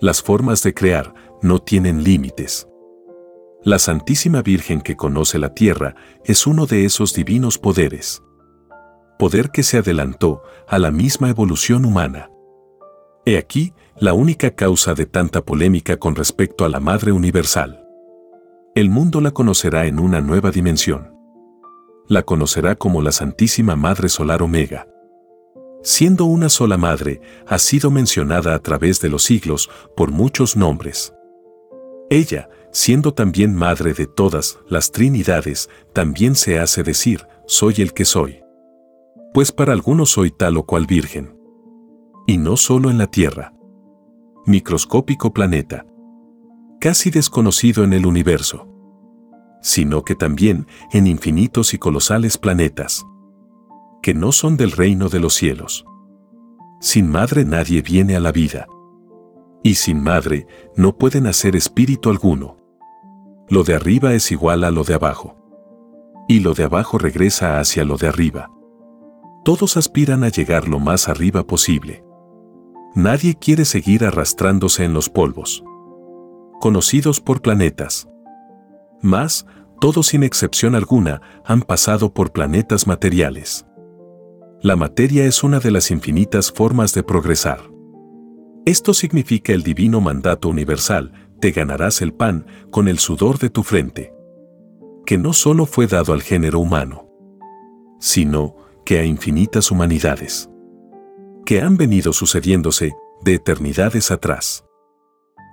Las 0.00 0.22
formas 0.22 0.64
de 0.64 0.74
crear 0.74 1.14
no 1.40 1.60
tienen 1.60 2.02
límites. 2.02 2.66
La 3.64 3.80
Santísima 3.80 4.40
Virgen 4.40 4.80
que 4.80 4.94
conoce 4.94 5.36
la 5.36 5.52
tierra 5.52 5.96
es 6.24 6.46
uno 6.46 6.66
de 6.66 6.84
esos 6.84 7.12
divinos 7.12 7.58
poderes. 7.58 8.22
Poder 9.18 9.50
que 9.50 9.64
se 9.64 9.78
adelantó 9.78 10.42
a 10.68 10.78
la 10.78 10.92
misma 10.92 11.28
evolución 11.28 11.84
humana. 11.84 12.30
He 13.26 13.36
aquí 13.36 13.74
la 13.96 14.12
única 14.12 14.52
causa 14.52 14.94
de 14.94 15.06
tanta 15.06 15.44
polémica 15.44 15.96
con 15.96 16.14
respecto 16.14 16.64
a 16.64 16.68
la 16.68 16.78
Madre 16.78 17.10
Universal. 17.10 17.84
El 18.76 18.90
mundo 18.90 19.20
la 19.20 19.32
conocerá 19.32 19.86
en 19.86 19.98
una 19.98 20.20
nueva 20.20 20.52
dimensión. 20.52 21.12
La 22.06 22.22
conocerá 22.22 22.76
como 22.76 23.02
la 23.02 23.10
Santísima 23.10 23.74
Madre 23.74 24.08
Solar 24.08 24.40
Omega. 24.40 24.86
Siendo 25.82 26.26
una 26.26 26.48
sola 26.48 26.76
madre, 26.76 27.20
ha 27.46 27.58
sido 27.58 27.90
mencionada 27.90 28.54
a 28.54 28.60
través 28.60 29.00
de 29.00 29.08
los 29.08 29.24
siglos 29.24 29.68
por 29.96 30.12
muchos 30.12 30.56
nombres. 30.56 31.12
Ella, 32.08 32.48
siendo 32.78 33.12
también 33.12 33.56
madre 33.56 33.92
de 33.92 34.06
todas 34.06 34.60
las 34.68 34.92
Trinidades, 34.92 35.68
también 35.92 36.36
se 36.36 36.60
hace 36.60 36.84
decir, 36.84 37.26
soy 37.44 37.74
el 37.78 37.92
que 37.92 38.04
soy. 38.04 38.40
Pues 39.34 39.50
para 39.50 39.72
algunos 39.72 40.10
soy 40.10 40.30
tal 40.30 40.56
o 40.58 40.62
cual 40.62 40.86
virgen. 40.86 41.36
Y 42.28 42.38
no 42.38 42.56
solo 42.56 42.88
en 42.88 42.96
la 42.98 43.08
tierra 43.08 43.52
microscópico 44.46 45.34
planeta, 45.34 45.86
casi 46.80 47.10
desconocido 47.10 47.82
en 47.82 47.92
el 47.92 48.06
universo, 48.06 48.68
sino 49.60 50.04
que 50.04 50.14
también 50.14 50.68
en 50.92 51.08
infinitos 51.08 51.74
y 51.74 51.78
colosales 51.78 52.38
planetas, 52.38 53.04
que 54.02 54.14
no 54.14 54.30
son 54.30 54.56
del 54.56 54.70
reino 54.70 55.08
de 55.08 55.18
los 55.18 55.34
cielos. 55.34 55.84
Sin 56.80 57.10
madre 57.10 57.44
nadie 57.44 57.82
viene 57.82 58.14
a 58.14 58.20
la 58.20 58.30
vida. 58.30 58.68
Y 59.64 59.74
sin 59.74 60.00
madre 60.00 60.46
no 60.76 60.96
puede 60.96 61.20
nacer 61.20 61.56
espíritu 61.56 62.08
alguno. 62.08 62.57
Lo 63.50 63.64
de 63.64 63.74
arriba 63.74 64.14
es 64.14 64.30
igual 64.30 64.64
a 64.64 64.70
lo 64.70 64.84
de 64.84 64.94
abajo. 64.94 65.36
Y 66.28 66.40
lo 66.40 66.54
de 66.54 66.64
abajo 66.64 66.98
regresa 66.98 67.58
hacia 67.58 67.84
lo 67.84 67.96
de 67.96 68.08
arriba. 68.08 68.50
Todos 69.44 69.76
aspiran 69.78 70.24
a 70.24 70.28
llegar 70.28 70.68
lo 70.68 70.78
más 70.78 71.08
arriba 71.08 71.46
posible. 71.46 72.04
Nadie 72.94 73.36
quiere 73.36 73.64
seguir 73.64 74.04
arrastrándose 74.04 74.84
en 74.84 74.92
los 74.92 75.08
polvos. 75.08 75.64
Conocidos 76.60 77.20
por 77.20 77.40
planetas. 77.40 78.08
Más, 79.00 79.46
todos 79.80 80.08
sin 80.08 80.24
excepción 80.24 80.74
alguna 80.74 81.22
han 81.44 81.62
pasado 81.62 82.12
por 82.12 82.32
planetas 82.32 82.86
materiales. 82.86 83.64
La 84.60 84.74
materia 84.74 85.24
es 85.24 85.44
una 85.44 85.60
de 85.60 85.70
las 85.70 85.90
infinitas 85.90 86.50
formas 86.50 86.92
de 86.92 87.04
progresar. 87.04 87.60
Esto 88.66 88.92
significa 88.92 89.52
el 89.52 89.62
divino 89.62 90.00
mandato 90.00 90.48
universal, 90.48 91.12
te 91.40 91.52
ganarás 91.52 92.02
el 92.02 92.12
pan 92.12 92.46
con 92.70 92.88
el 92.88 92.98
sudor 92.98 93.38
de 93.38 93.50
tu 93.50 93.62
frente. 93.62 94.12
Que 95.06 95.18
no 95.18 95.32
solo 95.32 95.66
fue 95.66 95.86
dado 95.86 96.12
al 96.12 96.22
género 96.22 96.60
humano, 96.60 97.08
sino 97.98 98.56
que 98.84 98.98
a 98.98 99.04
infinitas 99.04 99.70
humanidades 99.70 100.50
que 101.48 101.62
han 101.62 101.78
venido 101.78 102.12
sucediéndose 102.12 102.92
de 103.22 103.32
eternidades 103.32 104.10
atrás. 104.10 104.66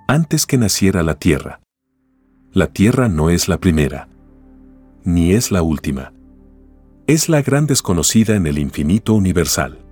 Antes 0.06 0.44
que 0.44 0.58
naciera 0.58 1.02
la 1.02 1.14
Tierra. 1.14 1.62
La 2.52 2.66
Tierra 2.66 3.08
no 3.08 3.30
es 3.30 3.48
la 3.48 3.58
primera, 3.58 4.10
ni 5.04 5.32
es 5.32 5.50
la 5.50 5.62
última. 5.62 6.12
Es 7.06 7.30
la 7.30 7.40
gran 7.40 7.66
desconocida 7.66 8.36
en 8.36 8.46
el 8.46 8.58
infinito 8.58 9.14
universal. 9.14 9.86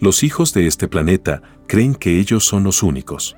Los 0.00 0.24
hijos 0.24 0.52
de 0.54 0.66
este 0.66 0.88
planeta 0.88 1.42
creen 1.68 1.94
que 1.94 2.18
ellos 2.18 2.44
son 2.44 2.64
los 2.64 2.82
únicos. 2.82 3.36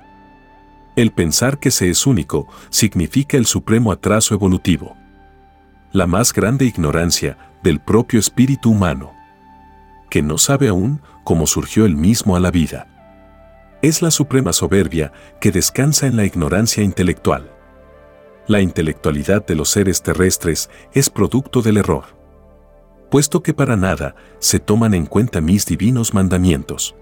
El 0.96 1.10
pensar 1.12 1.58
que 1.58 1.70
se 1.70 1.90
es 1.90 2.06
único 2.06 2.48
significa 2.70 3.36
el 3.36 3.46
supremo 3.46 3.92
atraso 3.92 4.34
evolutivo. 4.34 4.96
La 5.92 6.06
más 6.06 6.32
grande 6.32 6.64
ignorancia 6.64 7.36
del 7.62 7.80
propio 7.80 8.20
espíritu 8.20 8.70
humano 8.70 9.14
que 10.14 10.22
no 10.22 10.38
sabe 10.38 10.68
aún 10.68 11.00
cómo 11.24 11.44
surgió 11.48 11.84
el 11.86 11.96
mismo 11.96 12.36
a 12.36 12.40
la 12.40 12.52
vida. 12.52 12.86
Es 13.82 14.00
la 14.00 14.12
suprema 14.12 14.52
soberbia 14.52 15.12
que 15.40 15.50
descansa 15.50 16.06
en 16.06 16.16
la 16.16 16.24
ignorancia 16.24 16.84
intelectual. 16.84 17.50
La 18.46 18.60
intelectualidad 18.60 19.44
de 19.44 19.56
los 19.56 19.70
seres 19.70 20.04
terrestres 20.04 20.70
es 20.92 21.10
producto 21.10 21.62
del 21.62 21.78
error. 21.78 22.04
Puesto 23.10 23.42
que 23.42 23.54
para 23.54 23.74
nada 23.74 24.14
se 24.38 24.60
toman 24.60 24.94
en 24.94 25.06
cuenta 25.06 25.40
mis 25.40 25.66
divinos 25.66 26.14
mandamientos. 26.14 26.94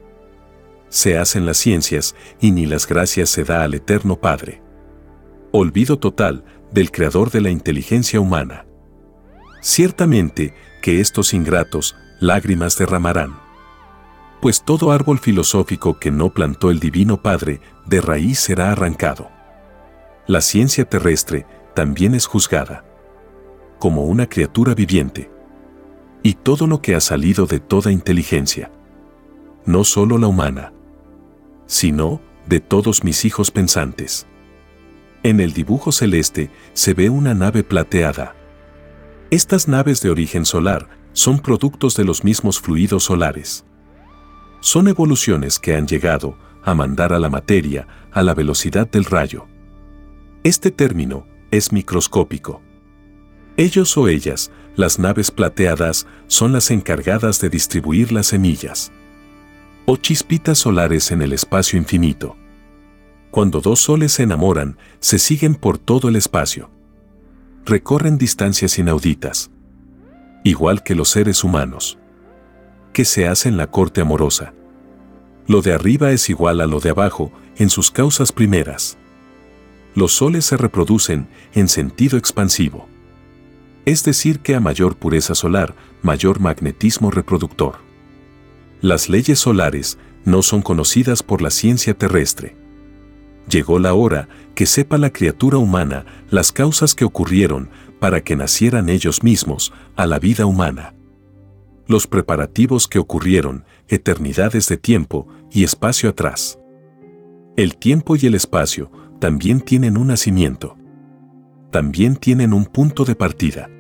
Se 0.93 1.17
hacen 1.17 1.47
las 1.47 1.57
ciencias 1.57 2.15
y 2.39 2.51
ni 2.51 2.67
las 2.67 2.87
gracias 2.87 3.31
se 3.31 3.45
da 3.45 3.65
al 3.65 3.73
Eterno 3.73 4.21
Padre. 4.21 4.63
Olvido 5.51 5.99
total 5.99 6.45
del 6.71 6.91
creador 6.91 7.31
de 7.31 7.41
la 7.41 7.49
inteligencia 7.49 8.21
humana. 8.21 8.67
Ciertamente 9.63 10.55
que 10.83 11.01
estos 11.01 11.33
ingratos 11.33 11.97
lágrimas 12.21 12.77
derramarán. 12.77 13.41
Pues 14.43 14.63
todo 14.63 14.93
árbol 14.93 15.19
filosófico 15.19 15.99
que 15.99 16.11
no 16.11 16.29
plantó 16.35 16.71
el 16.71 16.79
Divino 16.79 17.23
Padre 17.23 17.63
de 17.87 18.03
raíz 18.03 18.41
será 18.41 18.71
arrancado. 18.71 19.31
La 20.27 20.43
ciencia 20.43 20.85
terrestre 20.85 21.47
también 21.75 22.15
es 22.15 22.27
juzgada 22.27 22.85
como 23.79 24.05
una 24.05 24.29
criatura 24.29 24.75
viviente. 24.75 25.29
Y 26.23 26.35
todo 26.35 26.69
lo 26.69 26.81
que 26.81 26.95
ha 26.95 27.01
salido 27.01 27.47
de 27.47 27.59
toda 27.59 27.91
inteligencia. 27.91 28.71
No 29.65 29.83
solo 29.83 30.19
la 30.19 30.29
humana, 30.29 30.72
sino 31.73 32.21
de 32.47 32.61
todos 32.61 33.03
mis 33.03 33.25
hijos 33.25 33.51
pensantes. 33.51 34.27
En 35.23 35.41
el 35.41 35.55
dibujo 35.55 35.91
celeste 35.91 36.51
se 36.75 36.93
ve 36.93 37.09
una 37.09 37.33
nave 37.33 37.65
plateada. 37.65 38.37
Estas 39.31 39.69
naves 39.69 40.03
de 40.03 40.11
origen 40.11 40.45
solar 40.45 40.91
son 41.15 41.39
productos 41.39 41.97
de 41.97 42.05
los 42.05 42.25
mismos 42.25 42.61
fluidos 42.61 43.05
solares. 43.05 43.65
Son 44.61 44.87
evoluciones 44.87 45.59
que 45.59 45.75
han 45.75 45.87
llegado 45.87 46.37
a 46.63 46.75
mandar 46.75 47.15
a 47.15 47.19
la 47.19 47.31
materia 47.31 47.89
a 48.13 48.23
la 48.23 48.35
velocidad 48.35 48.87
del 48.91 49.07
rayo. 49.07 49.47
Este 50.45 50.71
término 50.71 51.27
es 51.51 51.73
microscópico. 51.73 52.61
Ellos 53.57 53.97
o 53.97 54.09
ellas, 54.09 54.51
las 54.77 54.99
naves 54.99 55.31
plateadas, 55.31 56.07
son 56.27 56.53
las 56.53 56.71
encargadas 56.71 57.41
de 57.41 57.49
distribuir 57.49 58.13
las 58.13 58.27
semillas. 58.27 58.93
O 59.85 59.97
chispitas 59.97 60.59
solares 60.59 61.11
en 61.11 61.23
el 61.23 61.33
espacio 61.33 61.79
infinito. 61.79 62.37
Cuando 63.31 63.61
dos 63.61 63.81
soles 63.81 64.13
se 64.13 64.23
enamoran, 64.23 64.77
se 65.01 65.19
siguen 65.19 65.55
por 65.55 65.79
todo 65.79 66.09
el 66.09 66.17
espacio. 66.17 66.71
Recorren 67.65 68.19
distancias 68.19 68.79
inauditas. 68.79 69.51
Igual 70.45 70.83
que 70.83 70.95
los 70.95 71.09
seres 71.09 71.45
humanos. 71.45 71.99
Que 72.93 73.05
se 73.05 73.27
hacen 73.27 73.57
la 73.57 73.69
corte 73.69 74.01
amorosa. 74.01 74.53
Lo 75.47 75.63
de 75.63 75.73
arriba 75.73 76.13
es 76.13 76.31
igual 76.31 76.61
a 76.61 76.67
lo 76.67 76.81
de 76.81 76.91
abajo 76.91 77.33
en 77.57 77.71
sus 77.71 77.91
causas 77.91 78.33
primeras. 78.33 78.99
Los 79.95 80.13
soles 80.13 80.45
se 80.45 80.57
reproducen 80.57 81.29
en 81.55 81.69
sentido 81.69 82.19
expansivo 82.19 82.87
es 83.85 84.05
decir 84.05 84.41
que 84.41 84.55
a 84.55 84.61
mayor 84.61 84.97
pureza 84.97 85.35
solar, 85.35 85.75
mayor 86.03 86.41
magnetismo 86.41 87.11
reproductor. 87.11 87.77
Las 88.83 89.09
leyes 89.09 89.39
solares 89.39 89.97
no 90.27 90.43
son 90.43 90.61
conocidas 90.61 91.23
por 91.23 91.41
la 91.41 91.51
ciencia 91.51 91.95
terrestre. 91.95 92.55
Llegó 93.49 93.79
la 93.79 93.95
hora 93.95 94.29
que 94.55 94.67
sepa 94.67 94.99
la 94.99 95.11
criatura 95.11 95.57
humana 95.57 96.05
las 96.31 96.53
causas 96.53 96.95
que 96.95 97.07
ocurrieron 97.07 97.71
para 97.99 98.23
que 98.23 98.37
nacieran 98.37 98.91
ellos 98.91 99.23
mismos 99.23 99.73
a 99.97 100.05
la 100.05 100.19
vida 100.19 100.45
humana. 100.45 100.95
Los 101.87 102.07
preparativos 102.07 102.87
que 102.87 102.99
ocurrieron 102.99 103.65
eternidades 103.89 104.69
de 104.69 104.77
tiempo 104.77 105.27
y 105.51 105.65
espacio 105.65 106.11
atrás. 106.11 106.59
El 107.57 107.77
tiempo 107.77 108.17
y 108.17 108.27
el 108.27 108.35
espacio 108.35 108.93
también 109.19 109.63
tienen 109.63 109.97
un 109.97 110.09
nacimiento 110.09 110.77
también 111.73 112.17
tienen 112.17 112.53
un 112.53 112.67
punto 112.67 113.07
de 113.07 113.15
partida, 113.15 113.71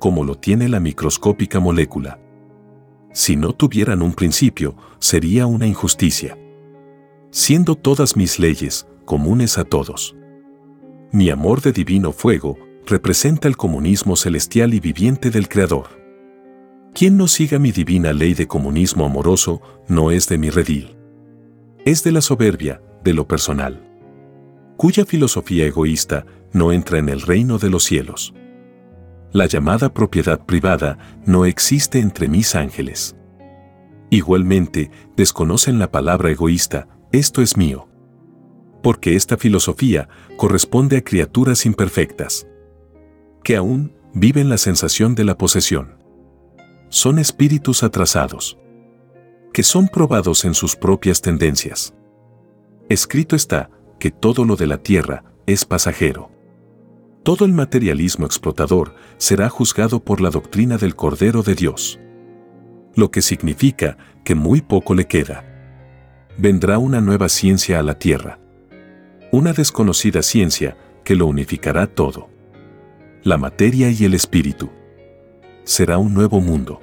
como 0.00 0.24
lo 0.24 0.34
tiene 0.34 0.68
la 0.68 0.80
microscópica 0.80 1.60
molécula. 1.60 2.18
Si 3.16 3.34
no 3.34 3.54
tuvieran 3.54 4.02
un 4.02 4.12
principio, 4.12 4.76
sería 4.98 5.46
una 5.46 5.66
injusticia. 5.66 6.36
Siendo 7.30 7.74
todas 7.74 8.14
mis 8.14 8.38
leyes 8.38 8.86
comunes 9.06 9.56
a 9.56 9.64
todos. 9.64 10.14
Mi 11.12 11.30
amor 11.30 11.62
de 11.62 11.72
divino 11.72 12.12
fuego 12.12 12.58
representa 12.84 13.48
el 13.48 13.56
comunismo 13.56 14.16
celestial 14.16 14.74
y 14.74 14.80
viviente 14.80 15.30
del 15.30 15.48
Creador. 15.48 15.86
Quien 16.92 17.16
no 17.16 17.26
siga 17.26 17.58
mi 17.58 17.72
divina 17.72 18.12
ley 18.12 18.34
de 18.34 18.46
comunismo 18.46 19.06
amoroso 19.06 19.62
no 19.88 20.10
es 20.10 20.28
de 20.28 20.36
mi 20.36 20.50
redil. 20.50 20.94
Es 21.86 22.04
de 22.04 22.12
la 22.12 22.20
soberbia, 22.20 22.82
de 23.02 23.14
lo 23.14 23.26
personal. 23.26 23.82
Cuya 24.76 25.06
filosofía 25.06 25.64
egoísta 25.64 26.26
no 26.52 26.70
entra 26.70 26.98
en 26.98 27.08
el 27.08 27.22
reino 27.22 27.56
de 27.56 27.70
los 27.70 27.82
cielos. 27.82 28.34
La 29.32 29.44
llamada 29.44 29.92
propiedad 29.92 30.40
privada 30.46 30.96
no 31.26 31.44
existe 31.44 31.98
entre 31.98 32.26
mis 32.26 32.54
ángeles. 32.54 33.15
Igualmente, 34.10 34.90
desconocen 35.16 35.78
la 35.78 35.90
palabra 35.90 36.30
egoísta, 36.30 36.88
esto 37.12 37.42
es 37.42 37.56
mío. 37.56 37.88
Porque 38.82 39.16
esta 39.16 39.36
filosofía 39.36 40.08
corresponde 40.36 40.98
a 40.98 41.04
criaturas 41.04 41.66
imperfectas, 41.66 42.46
que 43.42 43.56
aún 43.56 43.94
viven 44.14 44.48
la 44.48 44.58
sensación 44.58 45.14
de 45.14 45.24
la 45.24 45.36
posesión. 45.36 45.96
Son 46.88 47.18
espíritus 47.18 47.82
atrasados, 47.82 48.58
que 49.52 49.62
son 49.62 49.88
probados 49.88 50.44
en 50.44 50.54
sus 50.54 50.76
propias 50.76 51.20
tendencias. 51.20 51.94
Escrito 52.88 53.34
está 53.34 53.70
que 53.98 54.10
todo 54.10 54.44
lo 54.44 54.56
de 54.56 54.66
la 54.66 54.78
tierra 54.78 55.24
es 55.46 55.64
pasajero. 55.64 56.30
Todo 57.24 57.44
el 57.44 57.52
materialismo 57.52 58.24
explotador 58.24 58.94
será 59.16 59.48
juzgado 59.48 59.98
por 60.04 60.20
la 60.20 60.30
doctrina 60.30 60.78
del 60.78 60.94
Cordero 60.94 61.42
de 61.42 61.56
Dios. 61.56 61.98
Lo 62.96 63.12
que 63.12 63.22
significa 63.22 63.96
que 64.24 64.34
muy 64.34 64.60
poco 64.60 64.94
le 64.94 65.06
queda. 65.06 65.44
Vendrá 66.36 66.78
una 66.78 67.00
nueva 67.00 67.28
ciencia 67.28 67.78
a 67.78 67.84
la 67.84 67.98
tierra. 67.98 68.40
Una 69.30 69.52
desconocida 69.52 70.22
ciencia 70.22 70.76
que 71.04 71.14
lo 71.14 71.26
unificará 71.26 71.86
todo. 71.86 72.28
La 73.22 73.38
materia 73.38 73.88
y 73.90 74.04
el 74.04 74.14
espíritu. 74.14 74.70
Será 75.62 75.98
un 75.98 76.12
nuevo 76.12 76.40
mundo. 76.40 76.80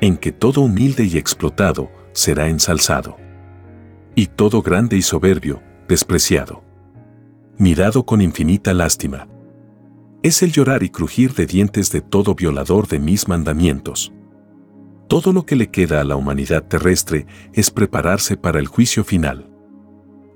En 0.00 0.16
que 0.16 0.32
todo 0.32 0.62
humilde 0.62 1.04
y 1.04 1.16
explotado 1.16 1.88
será 2.12 2.48
ensalzado. 2.48 3.16
Y 4.16 4.26
todo 4.26 4.62
grande 4.62 4.96
y 4.96 5.02
soberbio, 5.02 5.62
despreciado. 5.86 6.64
Mirado 7.58 8.04
con 8.04 8.20
infinita 8.20 8.74
lástima 8.74 9.28
es 10.22 10.42
el 10.42 10.52
llorar 10.52 10.82
y 10.82 10.90
crujir 10.90 11.32
de 11.32 11.46
dientes 11.46 11.90
de 11.90 12.02
todo 12.02 12.34
violador 12.34 12.86
de 12.88 12.98
mis 12.98 13.26
mandamientos. 13.26 14.12
Todo 15.10 15.32
lo 15.32 15.44
que 15.44 15.56
le 15.56 15.72
queda 15.72 16.00
a 16.00 16.04
la 16.04 16.14
humanidad 16.14 16.68
terrestre 16.68 17.26
es 17.52 17.72
prepararse 17.72 18.36
para 18.36 18.60
el 18.60 18.68
juicio 18.68 19.02
final. 19.02 19.50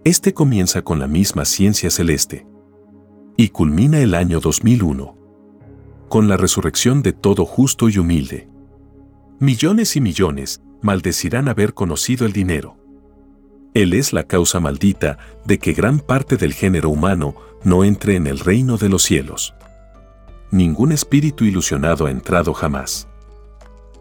Este 0.02 0.34
comienza 0.34 0.82
con 0.82 0.98
la 0.98 1.06
misma 1.06 1.44
ciencia 1.44 1.90
celeste. 1.90 2.44
Y 3.36 3.50
culmina 3.50 4.00
el 4.00 4.16
año 4.16 4.40
2001. 4.40 5.16
Con 6.08 6.26
la 6.26 6.36
resurrección 6.36 7.02
de 7.02 7.12
todo 7.12 7.44
justo 7.44 7.88
y 7.88 7.98
humilde. 7.98 8.48
Millones 9.38 9.94
y 9.94 10.00
millones 10.00 10.60
maldecirán 10.82 11.48
haber 11.48 11.72
conocido 11.72 12.26
el 12.26 12.32
dinero. 12.32 12.76
Él 13.74 13.94
es 13.94 14.12
la 14.12 14.24
causa 14.24 14.58
maldita 14.58 15.18
de 15.44 15.60
que 15.60 15.72
gran 15.72 16.00
parte 16.00 16.36
del 16.36 16.52
género 16.52 16.90
humano 16.90 17.36
no 17.62 17.84
entre 17.84 18.16
en 18.16 18.26
el 18.26 18.40
reino 18.40 18.76
de 18.76 18.88
los 18.88 19.04
cielos. 19.04 19.54
Ningún 20.50 20.90
espíritu 20.90 21.44
ilusionado 21.44 22.06
ha 22.06 22.10
entrado 22.10 22.52
jamás. 22.54 23.06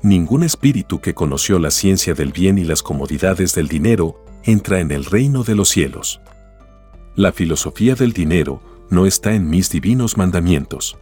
Ningún 0.04 0.44
espíritu 0.44 1.00
que 1.00 1.14
conoció 1.14 1.60
la 1.60 1.72
ciencia 1.72 2.14
del 2.14 2.34
bien 2.34 2.58
y 2.58 2.66
las 2.66 2.84
comodidades 2.84 3.56
del 3.56 3.70
dinero 3.70 4.22
entra 4.44 4.82
en 4.82 4.92
el 4.92 5.06
reino 5.06 5.46
de 5.46 5.56
los 5.56 5.70
cielos. 5.70 6.20
La 7.16 7.32
filosofía 7.32 7.96
del 7.96 8.12
dinero 8.12 8.62
no 8.90 9.06
está 9.06 9.34
en 9.34 9.50
mis 9.50 9.70
divinos 9.70 10.18
mandamientos. 10.18 10.98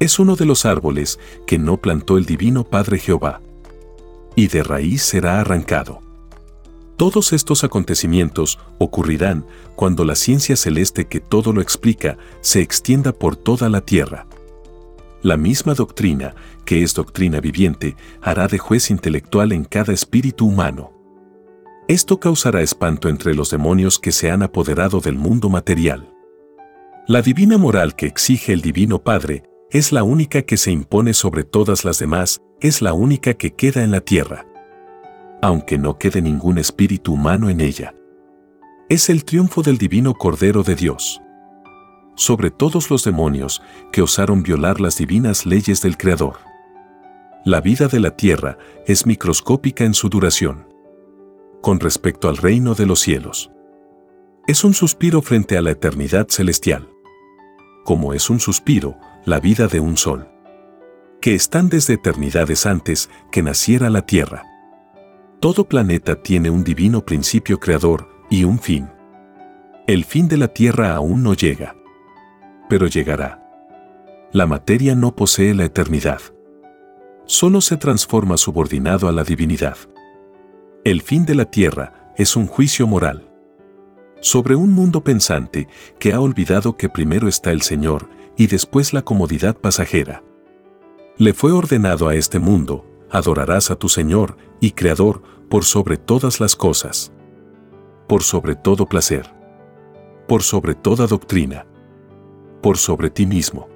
Es 0.00 0.18
uno 0.18 0.36
de 0.36 0.46
los 0.46 0.64
árboles 0.64 1.18
que 1.46 1.58
no 1.58 1.76
plantó 1.76 2.16
el 2.16 2.24
divino 2.24 2.64
Padre 2.64 2.98
Jehová. 2.98 3.42
Y 4.34 4.46
de 4.46 4.62
raíz 4.62 5.02
será 5.02 5.38
arrancado. 5.38 6.00
Todos 6.96 7.34
estos 7.34 7.62
acontecimientos 7.62 8.58
ocurrirán 8.78 9.44
cuando 9.76 10.06
la 10.06 10.14
ciencia 10.14 10.56
celeste 10.56 11.08
que 11.08 11.20
todo 11.20 11.52
lo 11.52 11.60
explica 11.60 12.16
se 12.40 12.62
extienda 12.62 13.12
por 13.12 13.36
toda 13.36 13.68
la 13.68 13.82
tierra. 13.82 14.27
La 15.22 15.36
misma 15.36 15.74
doctrina, 15.74 16.34
que 16.64 16.84
es 16.84 16.94
doctrina 16.94 17.40
viviente, 17.40 17.96
hará 18.22 18.46
de 18.46 18.58
juez 18.58 18.90
intelectual 18.90 19.50
en 19.52 19.64
cada 19.64 19.92
espíritu 19.92 20.46
humano. 20.46 20.92
Esto 21.88 22.20
causará 22.20 22.62
espanto 22.62 23.08
entre 23.08 23.34
los 23.34 23.50
demonios 23.50 23.98
que 23.98 24.12
se 24.12 24.30
han 24.30 24.42
apoderado 24.42 25.00
del 25.00 25.16
mundo 25.16 25.48
material. 25.48 26.14
La 27.08 27.20
divina 27.22 27.58
moral 27.58 27.96
que 27.96 28.06
exige 28.06 28.52
el 28.52 28.60
Divino 28.60 29.02
Padre 29.02 29.42
es 29.70 29.90
la 29.92 30.04
única 30.04 30.42
que 30.42 30.56
se 30.56 30.70
impone 30.70 31.14
sobre 31.14 31.42
todas 31.42 31.84
las 31.84 31.98
demás, 31.98 32.40
es 32.60 32.80
la 32.80 32.92
única 32.92 33.34
que 33.34 33.54
queda 33.54 33.82
en 33.82 33.90
la 33.90 34.00
tierra. 34.00 34.46
Aunque 35.42 35.78
no 35.78 35.98
quede 35.98 36.22
ningún 36.22 36.58
espíritu 36.58 37.14
humano 37.14 37.48
en 37.48 37.60
ella. 37.60 37.94
Es 38.88 39.10
el 39.10 39.24
triunfo 39.24 39.62
del 39.62 39.78
Divino 39.78 40.14
Cordero 40.14 40.62
de 40.62 40.76
Dios 40.76 41.22
sobre 42.18 42.50
todos 42.50 42.90
los 42.90 43.04
demonios 43.04 43.62
que 43.92 44.02
osaron 44.02 44.42
violar 44.42 44.80
las 44.80 44.98
divinas 44.98 45.46
leyes 45.46 45.80
del 45.80 45.96
Creador. 45.96 46.36
La 47.44 47.60
vida 47.60 47.86
de 47.86 48.00
la 48.00 48.16
tierra 48.16 48.58
es 48.86 49.06
microscópica 49.06 49.84
en 49.84 49.94
su 49.94 50.08
duración. 50.08 50.66
Con 51.62 51.78
respecto 51.78 52.28
al 52.28 52.36
reino 52.36 52.74
de 52.74 52.86
los 52.86 53.00
cielos. 53.00 53.50
Es 54.48 54.64
un 54.64 54.74
suspiro 54.74 55.22
frente 55.22 55.56
a 55.56 55.62
la 55.62 55.70
eternidad 55.70 56.26
celestial. 56.28 56.88
como 57.84 58.12
es 58.12 58.28
un 58.28 58.38
suspiro, 58.38 58.96
la 59.24 59.40
vida 59.40 59.66
de 59.66 59.80
un 59.80 59.96
sol. 59.96 60.28
Que 61.22 61.34
están 61.34 61.70
desde 61.70 61.94
eternidades 61.94 62.66
antes 62.66 63.08
que 63.32 63.42
naciera 63.42 63.88
la 63.88 64.02
Tierra. 64.02 64.42
Todo 65.40 65.64
planeta 65.64 66.20
tiene 66.20 66.50
un 66.50 66.64
divino 66.64 67.06
principio 67.06 67.58
creador 67.58 68.06
y 68.28 68.44
un 68.44 68.58
fin. 68.58 68.90
El 69.86 70.04
fin 70.04 70.28
de 70.28 70.36
la 70.36 70.48
Tierra 70.48 70.94
aún 70.94 71.22
no 71.22 71.32
llega. 71.32 71.77
Pero 72.68 72.86
llegará. 72.86 73.44
La 74.32 74.46
materia 74.46 74.94
no 74.94 75.14
posee 75.14 75.54
la 75.54 75.64
eternidad. 75.64 76.20
Solo 77.24 77.60
se 77.60 77.76
transforma 77.76 78.36
subordinado 78.36 79.08
a 79.08 79.12
la 79.12 79.24
divinidad. 79.24 79.76
El 80.84 81.02
fin 81.02 81.24
de 81.26 81.34
la 81.34 81.46
Tierra 81.46 82.12
es 82.16 82.36
un 82.36 82.46
juicio 82.46 82.86
moral 82.86 83.28
sobre 84.20 84.56
un 84.56 84.72
mundo 84.72 85.02
pensante 85.04 85.68
que 85.98 86.12
ha 86.12 86.20
olvidado 86.20 86.76
que 86.76 86.88
primero 86.88 87.28
está 87.28 87.52
el 87.52 87.62
Señor 87.62 88.08
y 88.36 88.46
después 88.46 88.92
la 88.92 89.02
comodidad 89.02 89.56
pasajera. 89.56 90.22
Le 91.16 91.34
fue 91.34 91.52
ordenado 91.52 92.08
a 92.08 92.14
este 92.14 92.38
mundo, 92.38 92.84
adorarás 93.10 93.70
a 93.70 93.76
tu 93.76 93.88
Señor 93.88 94.36
y 94.60 94.72
Creador 94.72 95.22
por 95.48 95.64
sobre 95.64 95.96
todas 95.96 96.40
las 96.40 96.56
cosas, 96.56 97.12
por 98.06 98.22
sobre 98.22 98.54
todo 98.54 98.86
placer, 98.86 99.32
por 100.26 100.42
sobre 100.42 100.74
toda 100.74 101.06
doctrina, 101.06 101.66
por 102.60 102.78
sobre 102.78 103.10
ti 103.10 103.26
mismo. 103.26 103.68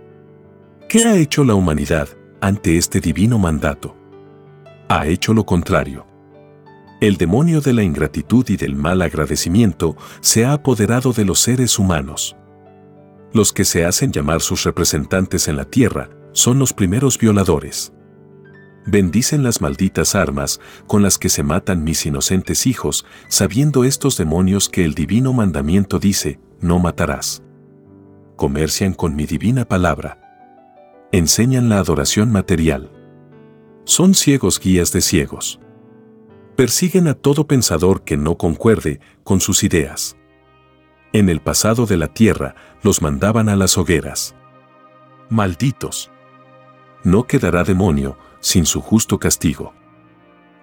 ¿Qué 0.89 1.05
ha 1.05 1.17
hecho 1.17 1.45
la 1.45 1.55
humanidad 1.55 2.09
ante 2.41 2.77
este 2.77 3.01
divino 3.01 3.39
mandato? 3.39 3.97
Ha 4.89 5.07
hecho 5.07 5.33
lo 5.33 5.45
contrario 5.47 6.07
el 7.03 7.17
demonio 7.17 7.61
de 7.61 7.73
la 7.73 7.83
ingratitud 7.83 8.49
y 8.49 8.57
del 8.57 8.77
mal 8.77 9.03
agradecimiento 9.03 9.97
se 10.21 10.45
ha 10.45 10.53
apoderado 10.53 11.13
de 11.13 11.25
los 11.25 11.41
seres 11.41 11.81
humanos. 11.81 12.37
Los 13.33 13.53
que 13.53 13.65
se 13.65 13.85
hacen 13.85 14.13
llamar 14.13 14.41
sus 14.41 14.63
representantes 14.63 15.49
en 15.49 15.57
la 15.57 15.65
tierra 15.65 16.11
son 16.31 16.61
los 16.61 16.73
primeros 16.73 17.19
violadores. 17.19 17.93
Bendicen 18.87 19.43
las 19.43 19.61
malditas 19.61 20.15
armas 20.15 20.61
con 20.87 21.03
las 21.03 21.19
que 21.19 21.29
se 21.29 21.43
matan 21.43 21.83
mis 21.83 22.07
inocentes 22.07 22.69
hijos, 22.69 23.05
sabiendo 23.27 23.83
estos 23.83 24.17
demonios 24.17 24.69
que 24.69 24.85
el 24.85 24.95
divino 24.95 25.33
mandamiento 25.33 25.99
dice, 25.99 26.39
no 26.61 26.79
matarás. 26.79 27.43
Comercian 28.43 28.93
con 28.93 29.15
mi 29.15 29.25
divina 29.25 29.65
palabra. 29.65 30.19
Enseñan 31.13 31.69
la 31.69 31.79
adoración 31.79 32.33
material. 32.33 32.91
Son 33.85 34.15
ciegos 34.15 34.59
guías 34.59 34.91
de 34.91 35.01
ciegos 35.01 35.61
persiguen 36.57 37.07
a 37.07 37.15
todo 37.15 37.47
pensador 37.47 38.03
que 38.03 38.17
no 38.17 38.37
concuerde 38.37 38.99
con 39.23 39.41
sus 39.41 39.63
ideas. 39.63 40.17
En 41.13 41.29
el 41.29 41.41
pasado 41.41 41.87
de 41.87 41.97
la 41.97 42.09
tierra 42.09 42.57
los 42.83 43.01
mandaban 43.01 43.49
a 43.49 43.55
las 43.55 43.79
hogueras. 43.79 44.35
Malditos. 45.31 46.11
No 47.05 47.29
quedará 47.29 47.63
demonio 47.63 48.19
sin 48.41 48.67
su 48.67 48.81
justo 48.81 49.21
castigo. 49.21 49.73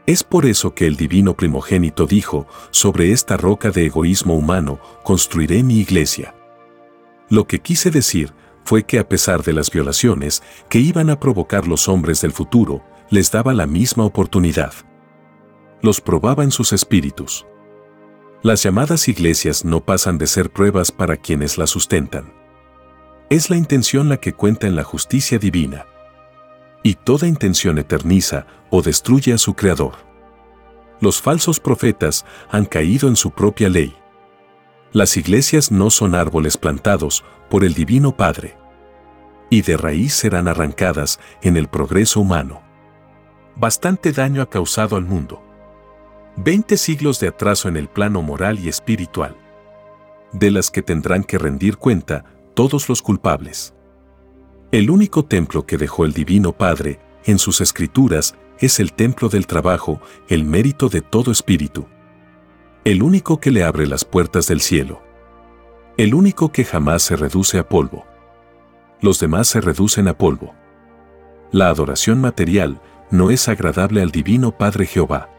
Es 0.06 0.26
por 0.26 0.46
eso 0.46 0.76
que 0.76 0.86
el 0.86 0.98
divino 0.98 1.34
primogénito 1.34 2.08
dijo, 2.08 2.46
sobre 2.72 3.14
esta 3.14 3.38
roca 3.38 3.72
de 3.72 3.86
egoísmo 3.86 4.36
humano 4.36 4.82
construiré 5.04 5.64
mi 5.64 5.80
iglesia. 5.80 6.36
Lo 7.30 7.46
que 7.48 7.60
quise 7.60 7.92
decir 7.92 8.34
fue 8.64 8.84
que 8.84 9.00
a 9.00 9.08
pesar 9.08 9.44
de 9.44 9.54
las 9.54 9.72
violaciones 9.72 10.44
que 10.70 10.80
iban 10.80 11.10
a 11.10 11.20
provocar 11.20 11.68
los 11.68 11.88
hombres 11.88 12.22
del 12.22 12.32
futuro, 12.32 12.84
les 13.10 13.32
daba 13.32 13.54
la 13.54 13.66
misma 13.66 14.06
oportunidad 14.06 14.74
los 15.82 16.02
probaba 16.02 16.44
en 16.44 16.52
sus 16.52 16.74
espíritus. 16.74 17.46
Las 18.42 18.64
llamadas 18.64 19.08
iglesias 19.08 19.66
no 19.66 19.84
pasan 19.84 20.18
de 20.18 20.28
ser 20.28 20.50
pruebas 20.50 20.92
para 20.92 21.18
quienes 21.18 21.58
las 21.58 21.70
sustentan. 21.70 22.34
Es 23.30 23.50
la 23.50 23.58
intención 23.58 24.10
la 24.10 24.18
que 24.18 24.34
cuenta 24.34 24.68
en 24.68 24.76
la 24.76 24.84
justicia 24.84 25.38
divina. 25.40 25.86
Y 26.84 26.96
toda 26.96 27.28
intención 27.28 27.78
eterniza 27.78 28.48
o 28.70 28.82
destruye 28.82 29.34
a 29.34 29.38
su 29.38 29.54
creador. 29.54 29.94
Los 31.02 31.22
falsos 31.22 31.60
profetas 31.60 32.26
han 32.50 32.66
caído 32.66 33.08
en 33.08 33.16
su 33.16 33.32
propia 33.32 33.70
ley. 33.70 33.96
Las 34.92 35.18
iglesias 35.18 35.72
no 35.72 35.92
son 35.92 36.16
árboles 36.16 36.58
plantados 36.58 37.24
por 37.50 37.64
el 37.64 37.76
Divino 37.76 38.16
Padre. 38.16 38.58
Y 39.52 39.62
de 39.62 39.78
raíz 39.78 40.14
serán 40.16 40.48
arrancadas 40.48 41.20
en 41.44 41.58
el 41.58 41.68
progreso 41.68 42.22
humano. 42.22 42.62
Bastante 43.56 44.12
daño 44.12 44.42
ha 44.42 44.50
causado 44.50 44.96
al 44.96 45.06
mundo. 45.06 45.44
20 46.38 46.76
siglos 46.78 47.20
de 47.20 47.28
atraso 47.28 47.68
en 47.68 47.78
el 47.78 47.88
plano 47.88 48.24
moral 48.24 48.58
y 48.60 48.68
espiritual, 48.68 49.36
de 50.32 50.50
las 50.50 50.72
que 50.72 50.82
tendrán 50.82 51.24
que 51.24 51.38
rendir 51.38 51.78
cuenta 51.78 52.26
todos 52.56 52.90
los 52.90 53.04
culpables. 53.04 53.76
El 54.72 54.90
único 54.90 55.24
templo 55.24 55.68
que 55.68 55.78
dejó 55.78 56.06
el 56.06 56.14
Divino 56.14 56.52
Padre 56.54 57.00
en 57.26 57.38
sus 57.38 57.62
escrituras 57.62 58.36
es 58.60 58.80
el 58.80 58.94
templo 58.94 59.30
del 59.30 59.46
trabajo, 59.46 60.02
el 60.30 60.46
mérito 60.46 60.90
de 60.90 61.02
todo 61.02 61.32
espíritu. 61.32 61.86
El 62.90 63.04
único 63.04 63.40
que 63.40 63.52
le 63.52 63.64
abre 63.64 63.86
las 63.86 64.04
puertas 64.04 64.48
del 64.48 64.62
cielo. 64.62 65.04
El 65.96 66.16
único 66.16 66.52
que 66.52 66.66
jamás 66.66 67.04
se 67.04 67.16
reduce 67.16 67.60
a 67.60 67.70
polvo. 67.70 68.04
Los 69.00 69.20
demás 69.20 69.48
se 69.48 69.62
reducen 69.62 70.08
a 70.08 70.18
polvo. 70.18 70.56
La 71.52 71.70
adoración 71.70 72.20
material 72.20 72.82
no 73.12 73.30
es 73.30 73.48
agradable 73.48 74.02
al 74.02 74.10
Divino 74.10 74.58
Padre 74.58 74.88
Jehová 74.88 75.30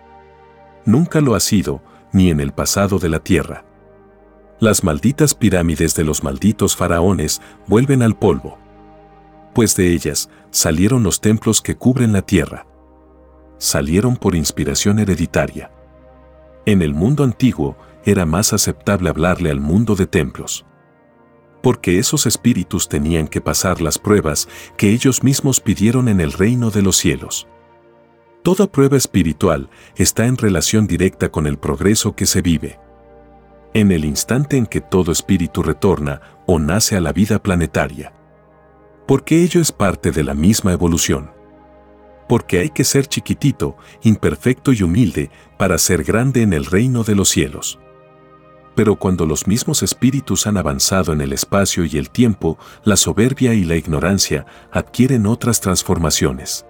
nunca 0.84 1.20
lo 1.20 1.34
ha 1.34 1.40
sido, 1.40 1.82
ni 2.12 2.30
en 2.30 2.38
el 2.38 2.52
pasado 2.52 3.00
de 3.00 3.08
la 3.08 3.18
tierra. 3.18 3.64
Las 4.60 4.84
malditas 4.84 5.34
pirámides 5.34 5.96
de 5.96 6.04
los 6.04 6.22
malditos 6.22 6.76
faraones 6.76 7.42
vuelven 7.66 8.02
al 8.02 8.16
polvo. 8.16 8.58
Pues 9.56 9.74
de 9.74 9.92
ellas 9.92 10.30
salieron 10.52 11.02
los 11.02 11.20
templos 11.20 11.60
que 11.60 11.74
cubren 11.74 12.12
la 12.12 12.22
tierra. 12.22 12.64
Salieron 13.58 14.16
por 14.16 14.36
inspiración 14.36 15.00
hereditaria. 15.00 15.72
En 16.66 16.82
el 16.82 16.94
mundo 16.94 17.24
antiguo 17.24 17.76
era 18.04 18.26
más 18.26 18.52
aceptable 18.52 19.08
hablarle 19.08 19.50
al 19.50 19.60
mundo 19.60 19.94
de 19.94 20.06
templos. 20.06 20.66
Porque 21.62 21.98
esos 21.98 22.26
espíritus 22.26 22.88
tenían 22.88 23.28
que 23.28 23.40
pasar 23.40 23.80
las 23.80 23.98
pruebas 23.98 24.48
que 24.76 24.90
ellos 24.90 25.22
mismos 25.22 25.60
pidieron 25.60 26.08
en 26.08 26.20
el 26.20 26.32
reino 26.32 26.70
de 26.70 26.82
los 26.82 26.96
cielos. 26.96 27.46
Toda 28.42 28.66
prueba 28.66 28.96
espiritual 28.96 29.68
está 29.96 30.26
en 30.26 30.38
relación 30.38 30.86
directa 30.86 31.30
con 31.30 31.46
el 31.46 31.58
progreso 31.58 32.16
que 32.16 32.24
se 32.24 32.40
vive. 32.40 32.78
En 33.74 33.92
el 33.92 34.04
instante 34.04 34.56
en 34.56 34.66
que 34.66 34.80
todo 34.80 35.12
espíritu 35.12 35.62
retorna 35.62 36.22
o 36.46 36.58
nace 36.58 36.96
a 36.96 37.00
la 37.00 37.12
vida 37.12 37.42
planetaria. 37.42 38.14
Porque 39.06 39.42
ello 39.42 39.60
es 39.60 39.72
parte 39.72 40.10
de 40.10 40.24
la 40.24 40.34
misma 40.34 40.72
evolución. 40.72 41.30
Porque 42.30 42.60
hay 42.60 42.70
que 42.70 42.84
ser 42.84 43.06
chiquitito, 43.06 43.76
imperfecto 44.04 44.72
y 44.72 44.84
humilde 44.84 45.30
para 45.58 45.78
ser 45.78 46.04
grande 46.04 46.42
en 46.42 46.52
el 46.52 46.64
reino 46.64 47.02
de 47.02 47.16
los 47.16 47.28
cielos. 47.28 47.80
Pero 48.76 48.94
cuando 48.94 49.26
los 49.26 49.48
mismos 49.48 49.82
espíritus 49.82 50.46
han 50.46 50.56
avanzado 50.56 51.12
en 51.12 51.20
el 51.20 51.32
espacio 51.32 51.84
y 51.84 51.98
el 51.98 52.10
tiempo, 52.10 52.56
la 52.84 52.96
soberbia 52.96 53.52
y 53.54 53.64
la 53.64 53.74
ignorancia 53.74 54.46
adquieren 54.70 55.26
otras 55.26 55.60
transformaciones 55.60 56.64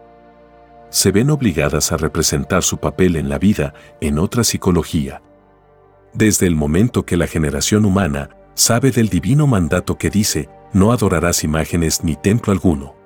se 0.90 1.12
ven 1.12 1.30
obligadas 1.30 1.92
a 1.92 1.96
representar 1.96 2.62
su 2.64 2.78
papel 2.78 3.16
en 3.16 3.28
la 3.28 3.38
vida 3.38 3.74
en 4.00 4.18
otra 4.18 4.44
psicología. 4.44 5.22
Desde 6.12 6.46
el 6.46 6.56
momento 6.56 7.06
que 7.06 7.16
la 7.16 7.28
generación 7.28 7.84
humana 7.84 8.30
sabe 8.54 8.90
del 8.90 9.08
divino 9.08 9.46
mandato 9.46 9.96
que 9.96 10.10
dice, 10.10 10.48
no 10.72 10.92
adorarás 10.92 11.44
imágenes 11.44 12.02
ni 12.02 12.16
templo 12.16 12.52
alguno, 12.52 12.96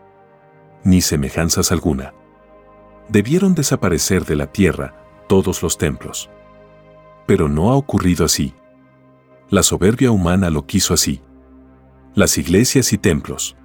ni 0.82 1.02
semejanzas 1.02 1.70
alguna. 1.70 2.14
Debieron 3.08 3.54
desaparecer 3.54 4.24
de 4.24 4.36
la 4.36 4.50
tierra 4.50 4.94
todos 5.28 5.62
los 5.62 5.78
templos. 5.78 6.30
Pero 7.26 7.48
no 7.48 7.70
ha 7.70 7.76
ocurrido 7.76 8.24
así. 8.24 8.54
La 9.50 9.62
soberbia 9.62 10.10
humana 10.10 10.50
lo 10.50 10.66
quiso 10.66 10.94
así. 10.94 11.20
Las 12.14 12.38
iglesias 12.38 12.92
y 12.92 12.98
templos. 12.98 13.56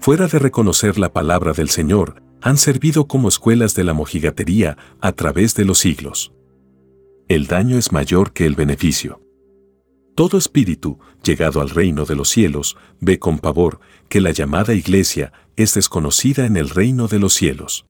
Fuera 0.00 0.26
de 0.26 0.38
reconocer 0.38 0.98
la 0.98 1.12
palabra 1.12 1.52
del 1.52 1.68
Señor, 1.68 2.22
han 2.42 2.56
servido 2.56 3.06
como 3.06 3.28
escuelas 3.28 3.74
de 3.74 3.84
la 3.84 3.92
mojigatería 3.92 4.78
a 5.00 5.12
través 5.12 5.54
de 5.54 5.64
los 5.64 5.78
siglos. 5.78 6.32
El 7.28 7.46
daño 7.46 7.76
es 7.76 7.92
mayor 7.92 8.32
que 8.32 8.46
el 8.46 8.54
beneficio. 8.54 9.20
Todo 10.14 10.38
espíritu, 10.38 10.98
llegado 11.22 11.60
al 11.60 11.70
reino 11.70 12.04
de 12.04 12.16
los 12.16 12.28
cielos, 12.28 12.76
ve 13.00 13.18
con 13.18 13.38
pavor 13.38 13.80
que 14.08 14.20
la 14.20 14.32
llamada 14.32 14.74
iglesia 14.74 15.32
es 15.56 15.74
desconocida 15.74 16.46
en 16.46 16.56
el 16.56 16.70
reino 16.70 17.06
de 17.06 17.18
los 17.18 17.34
cielos. 17.34 17.86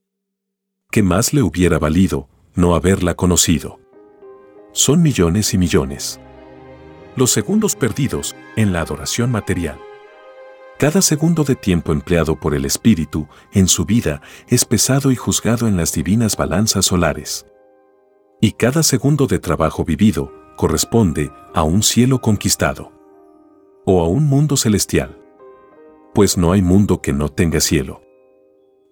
¿Qué 0.90 1.04
más 1.04 1.32
le 1.32 1.42
hubiera 1.42 1.78
valido 1.78 2.28
no 2.56 2.74
haberla 2.74 3.14
conocido? 3.14 3.78
Son 4.72 5.00
millones 5.02 5.54
y 5.54 5.58
millones. 5.58 6.20
Los 7.14 7.30
segundos 7.30 7.76
perdidos 7.76 8.34
en 8.56 8.72
la 8.72 8.80
adoración 8.80 9.30
material. 9.30 9.78
Cada 10.80 11.00
segundo 11.00 11.44
de 11.44 11.54
tiempo 11.54 11.92
empleado 11.92 12.40
por 12.40 12.54
el 12.54 12.64
Espíritu 12.64 13.28
en 13.52 13.68
su 13.68 13.84
vida 13.84 14.20
es 14.48 14.64
pesado 14.64 15.12
y 15.12 15.16
juzgado 15.16 15.68
en 15.68 15.76
las 15.76 15.92
divinas 15.92 16.36
balanzas 16.36 16.86
solares. 16.86 17.46
Y 18.40 18.52
cada 18.52 18.82
segundo 18.82 19.28
de 19.28 19.38
trabajo 19.38 19.84
vivido 19.84 20.32
corresponde 20.56 21.30
a 21.54 21.62
un 21.62 21.84
cielo 21.84 22.20
conquistado 22.20 22.90
o 23.86 24.02
a 24.02 24.08
un 24.08 24.26
mundo 24.26 24.56
celestial. 24.56 25.16
pues 26.12 26.36
no 26.36 26.50
hay 26.50 26.62
mundo 26.62 27.00
que 27.00 27.12
no 27.12 27.28
tenga 27.28 27.60
cielo. 27.60 28.02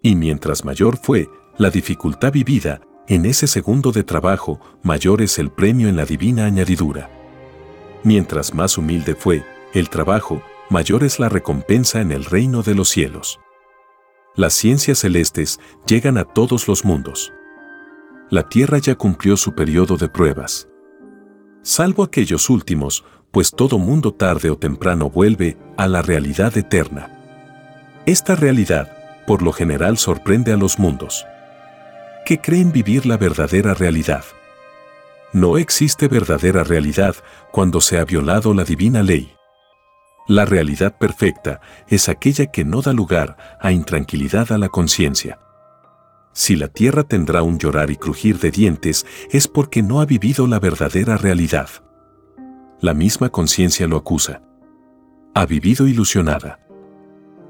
Y 0.00 0.14
mientras 0.14 0.64
mayor 0.64 0.96
fue 0.96 1.28
la 1.58 1.70
dificultad 1.70 2.32
vivida, 2.32 2.80
en 3.08 3.26
ese 3.26 3.48
segundo 3.48 3.90
de 3.90 4.04
trabajo, 4.04 4.60
mayor 4.82 5.22
es 5.22 5.40
el 5.40 5.50
premio 5.50 5.88
en 5.88 5.96
la 5.96 6.04
divina 6.04 6.46
añadidura. 6.46 7.10
Mientras 8.04 8.54
más 8.54 8.78
humilde 8.78 9.16
fue 9.16 9.44
el 9.74 9.90
trabajo, 9.90 10.40
mayor 10.70 11.02
es 11.02 11.18
la 11.18 11.28
recompensa 11.28 12.00
en 12.00 12.12
el 12.12 12.24
reino 12.24 12.62
de 12.62 12.76
los 12.76 12.88
cielos. 12.88 13.40
Las 14.36 14.54
ciencias 14.54 15.00
celestes 15.00 15.58
llegan 15.84 16.16
a 16.16 16.24
todos 16.24 16.68
los 16.68 16.84
mundos. 16.84 17.32
La 18.30 18.48
tierra 18.48 18.78
ya 18.78 18.94
cumplió 18.94 19.36
su 19.36 19.54
periodo 19.54 19.96
de 19.96 20.08
pruebas. 20.08 20.68
Salvo 21.62 22.04
aquellos 22.04 22.50
últimos, 22.50 23.04
pues 23.32 23.50
todo 23.50 23.78
mundo 23.78 24.14
tarde 24.14 24.48
o 24.50 24.56
temprano 24.56 25.10
vuelve 25.10 25.58
a 25.76 25.88
la 25.88 26.02
realidad 26.02 26.56
eterna. 26.56 27.10
Esta 28.06 28.36
realidad, 28.36 29.24
por 29.26 29.42
lo 29.42 29.52
general, 29.52 29.98
sorprende 29.98 30.52
a 30.52 30.56
los 30.56 30.78
mundos 30.78 31.26
que 32.28 32.42
creen 32.42 32.72
vivir 32.72 33.06
la 33.06 33.16
verdadera 33.16 33.72
realidad. 33.72 34.22
No 35.32 35.56
existe 35.56 36.08
verdadera 36.08 36.62
realidad 36.62 37.16
cuando 37.50 37.80
se 37.80 37.96
ha 37.96 38.04
violado 38.04 38.52
la 38.52 38.64
divina 38.64 39.02
ley. 39.02 39.32
La 40.26 40.44
realidad 40.44 40.98
perfecta 40.98 41.62
es 41.86 42.10
aquella 42.10 42.48
que 42.48 42.66
no 42.66 42.82
da 42.82 42.92
lugar 42.92 43.38
a 43.62 43.72
intranquilidad 43.72 44.52
a 44.52 44.58
la 44.58 44.68
conciencia. 44.68 45.38
Si 46.34 46.54
la 46.54 46.68
tierra 46.68 47.02
tendrá 47.02 47.40
un 47.40 47.58
llorar 47.58 47.90
y 47.90 47.96
crujir 47.96 48.38
de 48.38 48.50
dientes 48.50 49.06
es 49.30 49.48
porque 49.48 49.82
no 49.82 50.02
ha 50.02 50.04
vivido 50.04 50.46
la 50.46 50.60
verdadera 50.60 51.16
realidad. 51.16 51.70
La 52.82 52.92
misma 52.92 53.30
conciencia 53.30 53.88
lo 53.88 53.96
acusa. 53.96 54.42
Ha 55.34 55.46
vivido 55.46 55.86
ilusionada. 55.88 56.60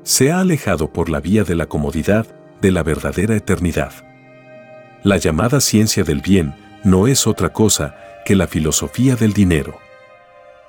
Se 0.04 0.30
ha 0.30 0.38
alejado 0.38 0.92
por 0.92 1.08
la 1.08 1.18
vía 1.18 1.42
de 1.42 1.56
la 1.56 1.66
comodidad 1.66 2.28
de 2.60 2.70
la 2.70 2.84
verdadera 2.84 3.34
eternidad. 3.34 4.07
La 5.04 5.16
llamada 5.16 5.60
ciencia 5.60 6.02
del 6.02 6.20
bien 6.20 6.54
no 6.82 7.06
es 7.06 7.28
otra 7.28 7.52
cosa 7.52 7.94
que 8.24 8.34
la 8.34 8.48
filosofía 8.48 9.14
del 9.14 9.32
dinero, 9.32 9.78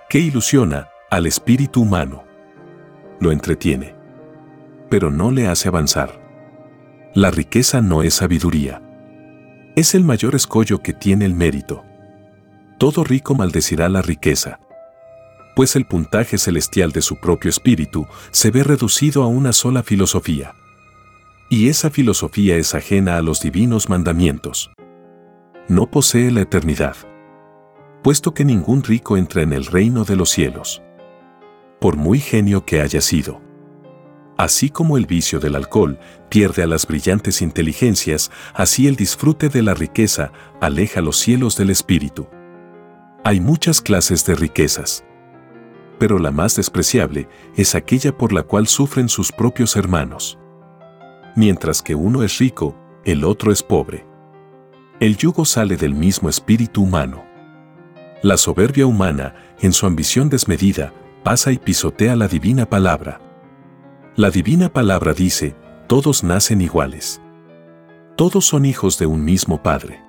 que 0.07 0.19
ilusiona 0.19 0.89
al 1.09 1.25
espíritu 1.25 1.81
humano. 1.81 2.23
Lo 3.19 3.31
entretiene, 3.31 3.95
pero 4.87 5.09
no 5.09 5.31
le 5.31 5.47
hace 5.47 5.67
avanzar. 5.67 6.21
La 7.15 7.31
riqueza 7.31 7.81
no 7.81 8.03
es 8.03 8.13
sabiduría. 8.13 8.83
Es 9.75 9.95
el 9.95 10.03
mayor 10.03 10.35
escollo 10.35 10.83
que 10.83 10.93
tiene 10.93 11.25
el 11.25 11.33
mérito. 11.33 11.83
Todo 12.77 13.03
rico 13.03 13.33
maldecirá 13.33 13.89
la 13.89 14.03
riqueza, 14.03 14.59
pues 15.55 15.75
el 15.75 15.85
puntaje 15.85 16.37
celestial 16.37 16.91
de 16.91 17.01
su 17.01 17.19
propio 17.19 17.49
espíritu 17.49 18.05
se 18.29 18.51
ve 18.51 18.63
reducido 18.63 19.23
a 19.23 19.27
una 19.27 19.53
sola 19.53 19.81
filosofía 19.81 20.53
y 21.49 21.67
esa 21.67 21.89
filosofía 21.89 22.57
es 22.57 22.75
ajena 22.75 23.17
a 23.17 23.23
los 23.23 23.41
divinos 23.41 23.89
mandamientos. 23.89 24.71
No 25.67 25.89
posee 25.89 26.29
la 26.31 26.41
eternidad, 26.41 26.95
puesto 28.03 28.35
que 28.35 28.45
ningún 28.45 28.83
rico 28.83 29.17
entra 29.17 29.41
en 29.41 29.51
el 29.53 29.65
reino 29.65 30.05
de 30.05 30.15
los 30.15 30.29
cielos, 30.29 30.83
por 31.81 31.97
muy 31.97 32.19
genio 32.19 32.65
que 32.65 32.81
haya 32.81 33.01
sido. 33.01 33.41
Así 34.37 34.69
como 34.69 34.95
el 34.95 35.07
vicio 35.07 35.39
del 35.39 35.55
alcohol 35.55 35.99
pierde 36.29 36.63
a 36.63 36.67
las 36.67 36.85
brillantes 36.85 37.41
inteligencias, 37.41 38.31
así 38.53 38.87
el 38.87 38.95
disfrute 38.95 39.49
de 39.49 39.63
la 39.63 39.73
riqueza 39.73 40.31
aleja 40.61 41.01
los 41.01 41.17
cielos 41.17 41.57
del 41.57 41.71
espíritu. 41.71 42.29
Hay 43.25 43.41
muchas 43.41 43.81
clases 43.81 44.23
de 44.25 44.35
riquezas, 44.35 45.03
pero 45.97 46.19
la 46.19 46.31
más 46.31 46.55
despreciable 46.55 47.27
es 47.57 47.75
aquella 47.75 48.15
por 48.15 48.31
la 48.31 48.43
cual 48.43 48.67
sufren 48.67 49.09
sus 49.09 49.31
propios 49.31 49.75
hermanos 49.75 50.37
mientras 51.39 51.81
que 51.81 51.95
uno 51.95 52.21
es 52.21 52.37
rico, 52.37 52.75
el 53.05 53.23
otro 53.23 53.53
es 53.53 53.63
pobre. 53.63 54.05
El 54.99 55.15
yugo 55.15 55.45
sale 55.45 55.77
del 55.77 55.93
mismo 55.93 56.27
espíritu 56.27 56.83
humano. 56.83 57.23
La 58.21 58.35
soberbia 58.35 58.85
humana, 58.85 59.35
en 59.61 59.71
su 59.71 59.85
ambición 59.85 60.27
desmedida, 60.27 60.93
pasa 61.23 61.53
y 61.53 61.57
pisotea 61.57 62.17
la 62.17 62.27
divina 62.27 62.65
palabra. 62.69 63.21
La 64.17 64.31
divina 64.31 64.67
palabra 64.67 65.13
dice, 65.13 65.55
todos 65.87 66.25
nacen 66.25 66.59
iguales. 66.59 67.21
Todos 68.17 68.43
son 68.43 68.65
hijos 68.65 68.99
de 68.99 69.05
un 69.05 69.23
mismo 69.23 69.63
Padre. 69.63 70.03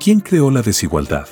¿Quién 0.00 0.18
creó 0.18 0.50
la 0.50 0.62
desigualdad? 0.62 1.28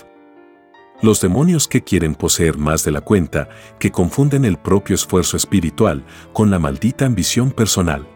Los 1.03 1.20
demonios 1.20 1.66
que 1.66 1.83
quieren 1.83 2.14
poseer 2.14 2.59
más 2.59 2.85
de 2.85 2.92
la 2.92 3.01
cuenta, 3.01 3.49
que 3.81 3.90
confunden 3.90 4.44
el 4.44 4.57
propio 4.57 4.94
esfuerzo 4.94 5.37
espiritual 5.37 6.05
con 6.33 6.49
la 6.49 6.61
maldita 6.61 7.07
ambición 7.07 7.51
personal 7.51 8.07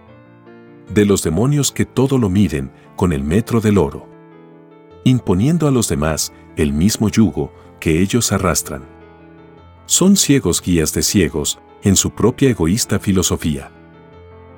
de 0.89 1.05
los 1.07 1.23
demonios 1.23 1.73
que 1.73 1.85
todo 1.85 2.19
lo 2.19 2.29
miden 2.29 2.71
con 2.97 3.13
el 3.13 3.25
metro 3.25 3.61
del 3.61 3.79
oro, 3.79 4.09
imponiendo 5.05 5.67
a 5.67 5.71
los 5.71 5.89
demás 5.89 6.33
el 6.57 6.73
mismo 6.73 7.09
yugo 7.09 7.53
que 7.81 8.01
ellos 8.01 8.33
arrastran. 8.33 8.85
Son 9.87 10.17
ciegos 10.17 10.63
guías 10.63 10.93
de 10.95 11.03
ciegos 11.03 11.59
en 11.83 11.97
su 11.97 12.11
propia 12.11 12.51
egoísta 12.51 12.99
filosofía. 12.99 13.71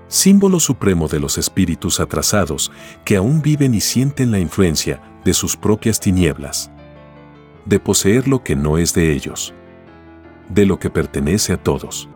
Símbolo 0.08 0.60
supremo 0.60 1.08
de 1.08 1.18
los 1.18 1.36
espíritus 1.36 1.98
atrasados 1.98 2.70
que 3.04 3.16
aún 3.16 3.42
viven 3.42 3.74
y 3.74 3.80
sienten 3.80 4.30
la 4.30 4.38
influencia 4.38 5.02
de 5.24 5.34
sus 5.34 5.56
propias 5.56 5.98
tinieblas. 5.98 6.70
De 7.64 7.80
poseer 7.80 8.28
lo 8.28 8.44
que 8.44 8.54
no 8.54 8.78
es 8.78 8.94
de 8.94 9.12
ellos. 9.12 9.52
De 10.48 10.64
lo 10.64 10.78
que 10.78 10.90
pertenece 10.90 11.52
a 11.52 11.56
todos. 11.56 12.08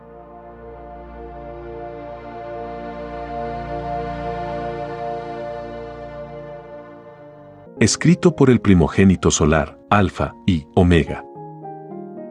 Escrito 7.81 8.35
por 8.35 8.51
el 8.51 8.61
primogénito 8.61 9.31
solar, 9.31 9.79
Alfa 9.89 10.35
y 10.45 10.67
Omega. 10.75 11.25